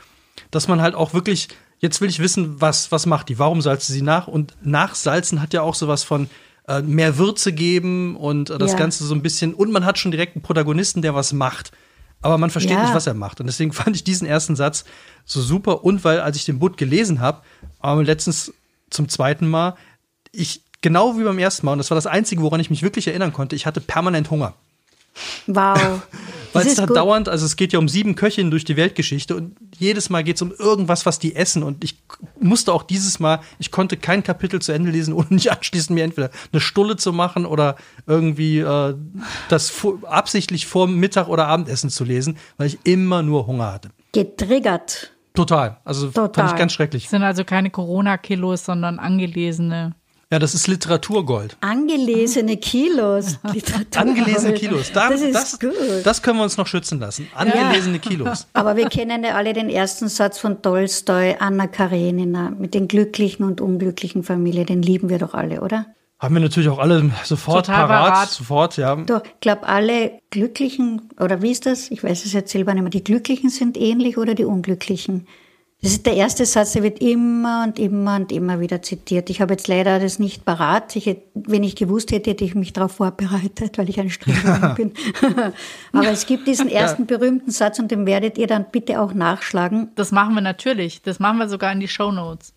[0.49, 1.49] dass man halt auch wirklich
[1.81, 3.39] jetzt will ich wissen, was, was macht die?
[3.39, 4.27] Warum salzt sie nach?
[4.27, 6.29] Und nachsalzen hat ja auch sowas von
[6.67, 8.77] äh, mehr Würze geben und äh, das ja.
[8.77, 9.53] Ganze so ein bisschen.
[9.53, 11.71] Und man hat schon direkt einen Protagonisten, der was macht.
[12.21, 12.83] Aber man versteht ja.
[12.83, 13.39] nicht, was er macht.
[13.39, 14.85] Und deswegen fand ich diesen ersten Satz
[15.25, 15.83] so super.
[15.83, 17.41] Und weil, als ich den Butt gelesen habe,
[17.83, 18.53] äh, letztens
[18.91, 19.75] zum zweiten Mal,
[20.31, 23.07] ich, genau wie beim ersten Mal, und das war das Einzige, woran ich mich wirklich
[23.07, 24.53] erinnern konnte, ich hatte permanent Hunger.
[25.47, 26.03] Wow.
[26.53, 26.97] weil es da gut.
[26.97, 30.35] dauernd, also es geht ja um sieben Köchinnen durch die Weltgeschichte und jedes Mal geht
[30.35, 31.63] es um irgendwas, was die essen.
[31.63, 31.97] Und ich
[32.39, 36.03] musste auch dieses Mal, ich konnte kein Kapitel zu Ende lesen, ohne nicht anschließend mir
[36.03, 37.75] entweder eine Stulle zu machen oder
[38.07, 38.95] irgendwie äh,
[39.49, 43.89] das vor, absichtlich vor Mittag oder Abendessen zu lesen, weil ich immer nur Hunger hatte.
[44.11, 45.11] Getriggert.
[45.33, 45.77] Total.
[45.85, 46.33] Also Total.
[46.33, 47.03] fand ich ganz schrecklich.
[47.03, 49.93] Das sind also keine Corona-Kilos, sondern angelesene.
[50.31, 51.57] Ja, das ist Literaturgold.
[51.59, 53.37] Angelesene Kilos.
[53.95, 54.91] Angelesene Kilos.
[54.93, 55.73] Da, das ist das, gut.
[56.05, 57.27] Das können wir uns noch schützen lassen.
[57.35, 58.01] Angelesene ja.
[58.01, 58.47] Kilos.
[58.53, 63.45] Aber wir kennen ja alle den ersten Satz von Tolstoi, Anna Karenina, mit den glücklichen
[63.45, 64.65] und unglücklichen Familien.
[64.67, 65.87] Den lieben wir doch alle, oder?
[66.21, 68.29] Haben wir natürlich auch alle sofort Total parat, parat.
[68.29, 68.95] Sofort, ja.
[68.95, 71.89] Doch, ich glaube, alle Glücklichen, oder wie ist das?
[71.89, 72.91] Ich weiß es jetzt selber nicht mehr.
[72.91, 75.25] Die Glücklichen sind ähnlich oder die Unglücklichen?
[75.81, 79.31] Das ist der erste Satz, der wird immer und immer und immer wieder zitiert.
[79.31, 80.95] Ich habe jetzt leider das nicht parat.
[80.95, 84.75] Ich hätte, wenn ich gewusst hätte, hätte ich mich darauf vorbereitet, weil ich ein Streberin
[84.75, 84.93] bin.
[85.91, 87.17] Aber es gibt diesen ersten ja.
[87.17, 89.89] berühmten Satz und den werdet ihr dann bitte auch nachschlagen.
[89.95, 91.01] Das machen wir natürlich.
[91.01, 92.53] Das machen wir sogar in die Show Notes.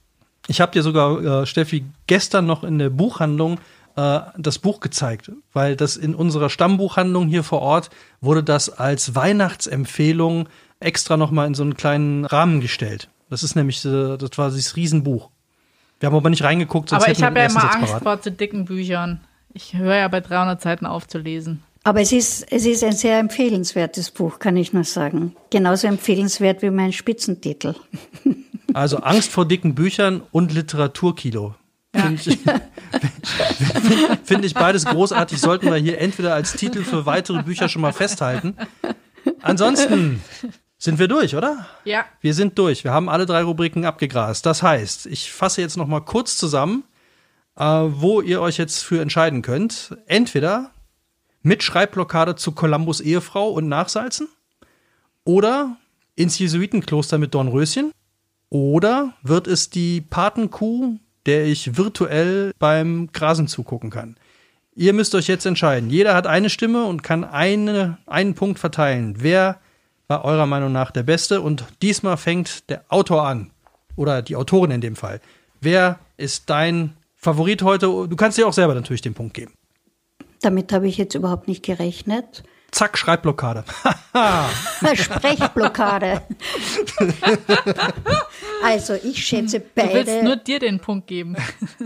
[0.46, 3.58] Ich habe dir sogar, äh, Steffi, gestern noch in der Buchhandlung
[3.96, 7.90] äh, das Buch gezeigt, weil das in unserer Stammbuchhandlung hier vor Ort
[8.20, 10.48] wurde das als Weihnachtsempfehlung
[10.80, 13.08] extra noch mal in so einen kleinen Rahmen gestellt.
[13.30, 15.30] Das ist nämlich, äh, das war dieses Riesenbuch.
[16.00, 18.02] Wir haben aber nicht reingeguckt, sonst Aber ich habe ja immer Angst parat.
[18.02, 19.20] vor zu dicken Büchern.
[19.54, 21.62] Ich höre ja bei 300 Seiten auf zu lesen.
[21.84, 25.36] Aber es ist, es ist ein sehr empfehlenswertes Buch, kann ich nur sagen.
[25.50, 27.74] Genauso empfehlenswert wie mein Spitzentitel.
[28.72, 31.54] Also Angst vor dicken Büchern und Literaturkilo.
[31.94, 32.38] Finde ich,
[34.24, 35.40] find ich beides großartig.
[35.40, 38.56] Sollten wir hier entweder als Titel für weitere Bücher schon mal festhalten.
[39.42, 40.22] Ansonsten
[40.78, 41.66] sind wir durch, oder?
[41.84, 42.04] Ja.
[42.20, 42.84] Wir sind durch.
[42.84, 44.44] Wir haben alle drei Rubriken abgegrast.
[44.44, 46.84] Das heißt, ich fasse jetzt noch mal kurz zusammen,
[47.56, 49.96] äh, wo ihr euch jetzt für entscheiden könnt.
[50.06, 50.70] Entweder
[51.42, 54.28] mit Schreibblockade zu Columbus Ehefrau und Nachsalzen
[55.24, 55.76] oder
[56.16, 57.92] ins Jesuitenkloster mit Dornröschen
[58.54, 64.16] oder wird es die Patenkuh, der ich virtuell beim Grasen zugucken kann?
[64.76, 65.90] Ihr müsst euch jetzt entscheiden.
[65.90, 69.16] Jeder hat eine Stimme und kann eine, einen Punkt verteilen.
[69.18, 69.58] Wer
[70.06, 71.40] war eurer Meinung nach der Beste?
[71.40, 73.50] Und diesmal fängt der Autor an.
[73.96, 75.20] Oder die Autorin in dem Fall.
[75.60, 77.86] Wer ist dein Favorit heute?
[77.86, 79.54] Du kannst dir auch selber natürlich den Punkt geben.
[80.42, 82.44] Damit habe ich jetzt überhaupt nicht gerechnet.
[82.74, 83.62] Zack, Schreibblockade.
[84.94, 86.22] Sprechblockade.
[88.64, 89.88] also ich schätze beide.
[89.88, 91.36] Du willst nur dir den Punkt geben.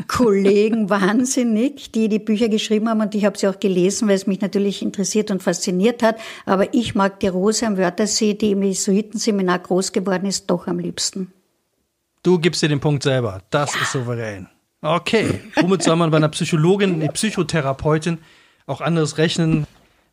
[0.07, 4.27] Kollegen wahnsinnig, die die Bücher geschrieben haben und ich habe sie auch gelesen, weil es
[4.27, 6.17] mich natürlich interessiert und fasziniert hat.
[6.47, 10.79] Aber ich mag die Rose am Wörthersee, die im Jesuitenseminar groß geworden ist, doch am
[10.79, 11.31] liebsten.
[12.23, 13.43] Du gibst dir den Punkt selber.
[13.51, 13.83] Das ja.
[13.83, 14.49] ist souverän.
[14.81, 15.39] Okay.
[15.57, 18.21] Womit soll man bei einer Psychologin, einer Psychotherapeutin
[18.67, 19.67] auch anderes rechnen?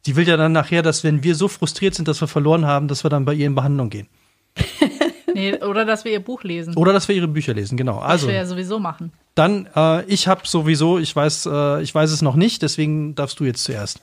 [0.05, 2.87] Die will ja dann nachher, dass wenn wir so frustriert sind, dass wir verloren haben,
[2.87, 4.07] dass wir dann bei ihr in Behandlung gehen.
[5.33, 6.75] nee, oder dass wir ihr Buch lesen.
[6.75, 7.99] Oder dass wir ihre Bücher lesen, genau.
[7.99, 9.11] Also, das wir ja sowieso machen.
[9.33, 13.39] Dann, äh, ich habe sowieso, ich weiß, äh, ich weiß es noch nicht, deswegen darfst
[13.39, 13.99] du jetzt zuerst.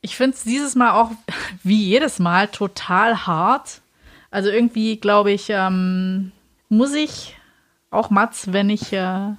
[0.00, 1.10] Ich finde es dieses Mal auch,
[1.62, 3.82] wie jedes Mal, total hart.
[4.30, 6.32] Also irgendwie, glaube ich, ähm,
[6.68, 7.36] muss ich
[7.90, 9.32] auch Mats, wenn ich äh,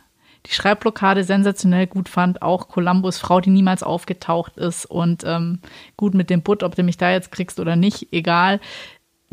[0.46, 2.42] die Schreibblockade sensationell gut fand.
[2.42, 4.86] Auch Columbus, Frau, die niemals aufgetaucht ist.
[4.86, 5.60] Und ähm,
[5.96, 8.60] gut mit dem Butt, ob du mich da jetzt kriegst oder nicht, egal.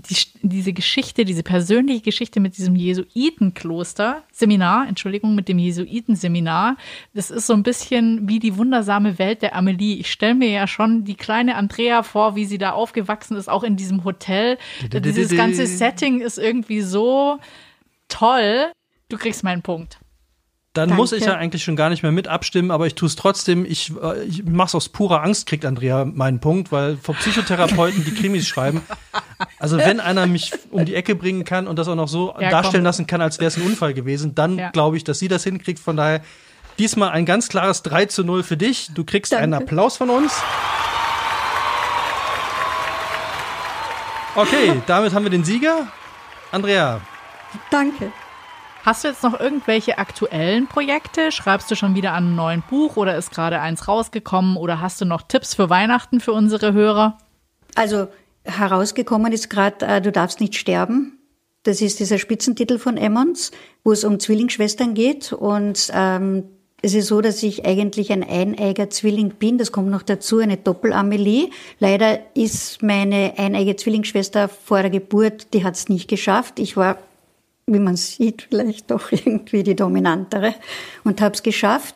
[0.09, 6.79] Die, diese Geschichte, diese persönliche Geschichte mit diesem Jesuitenkloster, Seminar, Entschuldigung, mit dem Jesuitenseminar,
[7.13, 9.99] das ist so ein bisschen wie die wundersame Welt der Amelie.
[9.99, 13.63] Ich stelle mir ja schon die kleine Andrea vor, wie sie da aufgewachsen ist, auch
[13.63, 14.57] in diesem Hotel.
[14.91, 17.39] Dieses ganze Setting ist irgendwie so
[18.09, 18.73] toll.
[19.11, 19.99] Du kriegst meinen Punkt.
[20.73, 21.03] Dann Danke.
[21.03, 23.65] muss ich ja eigentlich schon gar nicht mehr mit abstimmen, aber ich tue es trotzdem.
[23.65, 28.15] Ich, äh, ich es aus purer Angst, kriegt Andrea meinen Punkt, weil vor Psychotherapeuten, die
[28.15, 28.81] Krimis schreiben,
[29.59, 32.51] also wenn einer mich um die Ecke bringen kann und das auch noch so ja,
[32.51, 32.85] darstellen komm.
[32.85, 34.71] lassen kann, als wäre es ein Unfall gewesen, dann ja.
[34.71, 35.81] glaube ich, dass sie das hinkriegt.
[35.81, 36.23] Von daher
[36.79, 38.91] diesmal ein ganz klares 3 zu 0 für dich.
[38.95, 39.43] Du kriegst Danke.
[39.43, 40.41] einen Applaus von uns.
[44.37, 45.89] Okay, damit haben wir den Sieger.
[46.53, 47.01] Andrea.
[47.73, 48.13] Danke.
[48.83, 51.33] Hast du jetzt noch irgendwelche aktuellen Projekte?
[51.33, 55.01] Schreibst du schon wieder an einem neuen Buch oder ist gerade eins rausgekommen oder hast
[55.01, 57.19] du noch Tipps für Weihnachten für unsere Hörer?
[57.75, 58.09] Also
[58.45, 61.19] herausgekommen ist gerade äh, Du darfst nicht sterben.
[61.65, 63.51] Das ist dieser Spitzentitel von Emmons,
[63.85, 66.45] wo es um Zwillingsschwestern geht und ähm,
[66.81, 69.59] es ist so, dass ich eigentlich ein eineiger Zwilling bin.
[69.59, 71.51] Das kommt noch dazu, eine Doppelamelie.
[71.79, 76.59] Leider ist meine eineige Zwillingsschwester vor der Geburt, die hat es nicht geschafft.
[76.59, 76.97] Ich war
[77.75, 80.55] wie man sieht, vielleicht doch irgendwie die dominantere
[81.05, 81.95] und habe es geschafft.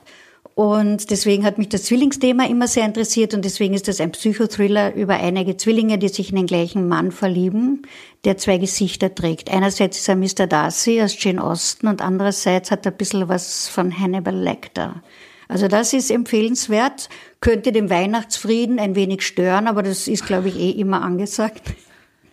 [0.54, 4.94] Und deswegen hat mich das Zwillingsthema immer sehr interessiert und deswegen ist das ein Psychothriller
[4.94, 7.82] über einige Zwillinge, die sich in den gleichen Mann verlieben,
[8.24, 9.50] der zwei Gesichter trägt.
[9.50, 10.46] Einerseits ist er Mr.
[10.46, 15.02] Darcy aus Jane Austen und andererseits hat er ein bisschen was von Hannibal Lecter.
[15.48, 17.08] Also das ist empfehlenswert,
[17.40, 21.62] könnte dem Weihnachtsfrieden ein wenig stören, aber das ist, glaube ich, eh immer angesagt.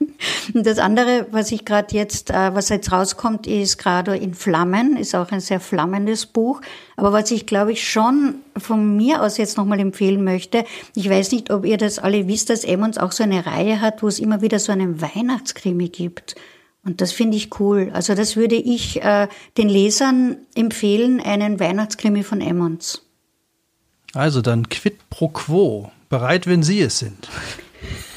[0.54, 4.98] Und das andere, was ich gerade jetzt, äh, was jetzt rauskommt, ist gerade in Flammen,
[4.98, 6.62] ist auch ein sehr flammendes Buch.
[6.96, 11.32] Aber was ich, glaube ich, schon von mir aus jetzt nochmal empfehlen möchte, ich weiß
[11.32, 14.20] nicht, ob ihr das alle wisst, dass Emmons auch so eine Reihe hat, wo es
[14.20, 16.36] immer wieder so einen Weihnachtskrimi gibt.
[16.84, 17.92] Und das finde ich cool.
[17.94, 19.28] Also das würde ich äh,
[19.58, 23.04] den Lesern empfehlen, einen Weihnachtskrimi von Emmons.
[24.14, 25.92] Also dann quid pro quo.
[26.10, 27.30] Bereit, wenn Sie es sind.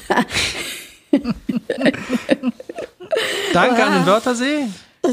[3.53, 4.67] Danke an den Wörthersee.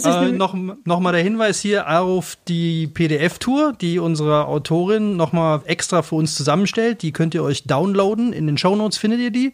[0.05, 5.63] Äh, noch, noch mal der Hinweis hier auf die PDF-Tour, die unsere Autorin noch mal
[5.67, 7.03] extra für uns zusammenstellt.
[7.03, 8.33] Die könnt ihr euch downloaden.
[8.33, 9.53] In den Shownotes findet ihr die,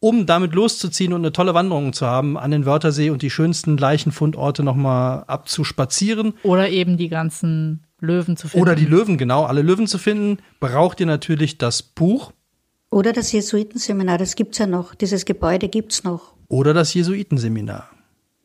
[0.00, 3.76] um damit loszuziehen und eine tolle Wanderung zu haben an den Wörthersee und die schönsten
[3.76, 6.34] Leichenfundorte noch mal abzuspazieren.
[6.42, 8.62] Oder eben die ganzen Löwen zu finden.
[8.62, 12.32] Oder die Löwen, genau, alle Löwen zu finden, braucht ihr natürlich das Buch
[12.92, 14.94] oder das Jesuitenseminar, das gibt's ja noch.
[14.94, 16.34] Dieses Gebäude gibt's noch.
[16.48, 17.88] Oder das Jesuitenseminar.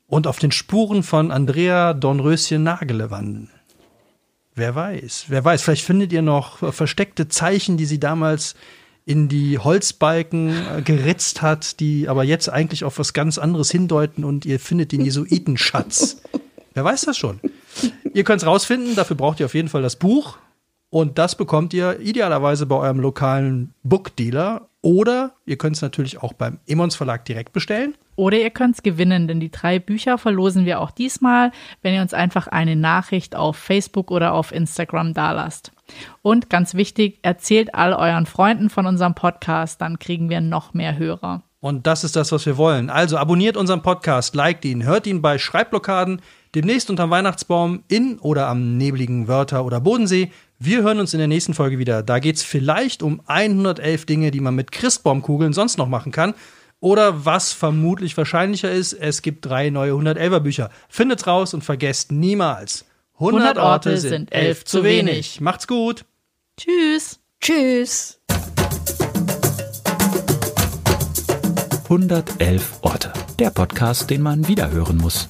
[0.07, 3.49] Und auf den Spuren von Andrea Dornröschen Nagele wandeln.
[4.55, 8.55] Wer weiß, wer weiß, vielleicht findet ihr noch versteckte Zeichen, die sie damals
[9.05, 14.23] in die Holzbalken äh, geritzt hat, die aber jetzt eigentlich auf was ganz anderes hindeuten
[14.23, 16.21] und ihr findet den Jesuitenschatz.
[16.73, 17.41] wer weiß das schon?
[18.13, 20.37] Ihr könnt es rausfinden, dafür braucht ihr auf jeden Fall das Buch.
[20.89, 26.33] Und das bekommt ihr idealerweise bei eurem lokalen Bookdealer oder ihr könnt es natürlich auch
[26.33, 27.95] beim Emons Verlag direkt bestellen.
[28.15, 32.01] Oder ihr könnt es gewinnen, denn die drei Bücher verlosen wir auch diesmal, wenn ihr
[32.01, 35.71] uns einfach eine Nachricht auf Facebook oder auf Instagram dalasst.
[36.21, 40.97] Und ganz wichtig, erzählt all euren Freunden von unserem Podcast, dann kriegen wir noch mehr
[40.97, 41.43] Hörer.
[41.59, 42.89] Und das ist das, was wir wollen.
[42.89, 46.21] Also abonniert unseren Podcast, liked ihn, hört ihn bei Schreibblockaden,
[46.55, 50.31] demnächst unterm Weihnachtsbaum in oder am nebligen Wörter oder Bodensee.
[50.59, 52.01] Wir hören uns in der nächsten Folge wieder.
[52.01, 56.33] Da geht es vielleicht um 111 Dinge, die man mit Christbaumkugeln sonst noch machen kann.
[56.79, 60.69] Oder was vermutlich wahrscheinlicher ist, es gibt drei neue 111er Bücher.
[60.89, 62.85] Findet's raus und vergesst niemals.
[63.15, 65.41] 100, 100 Orte sind elf zu wenig.
[65.41, 66.05] Macht's gut.
[66.57, 67.19] Tschüss.
[67.39, 68.19] Tschüss.
[71.83, 73.13] 111 Orte.
[73.37, 75.29] Der Podcast, den man wiederhören muss.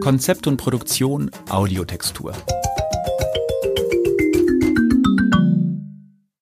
[0.00, 2.34] Konzept und Produktion Audiotextur.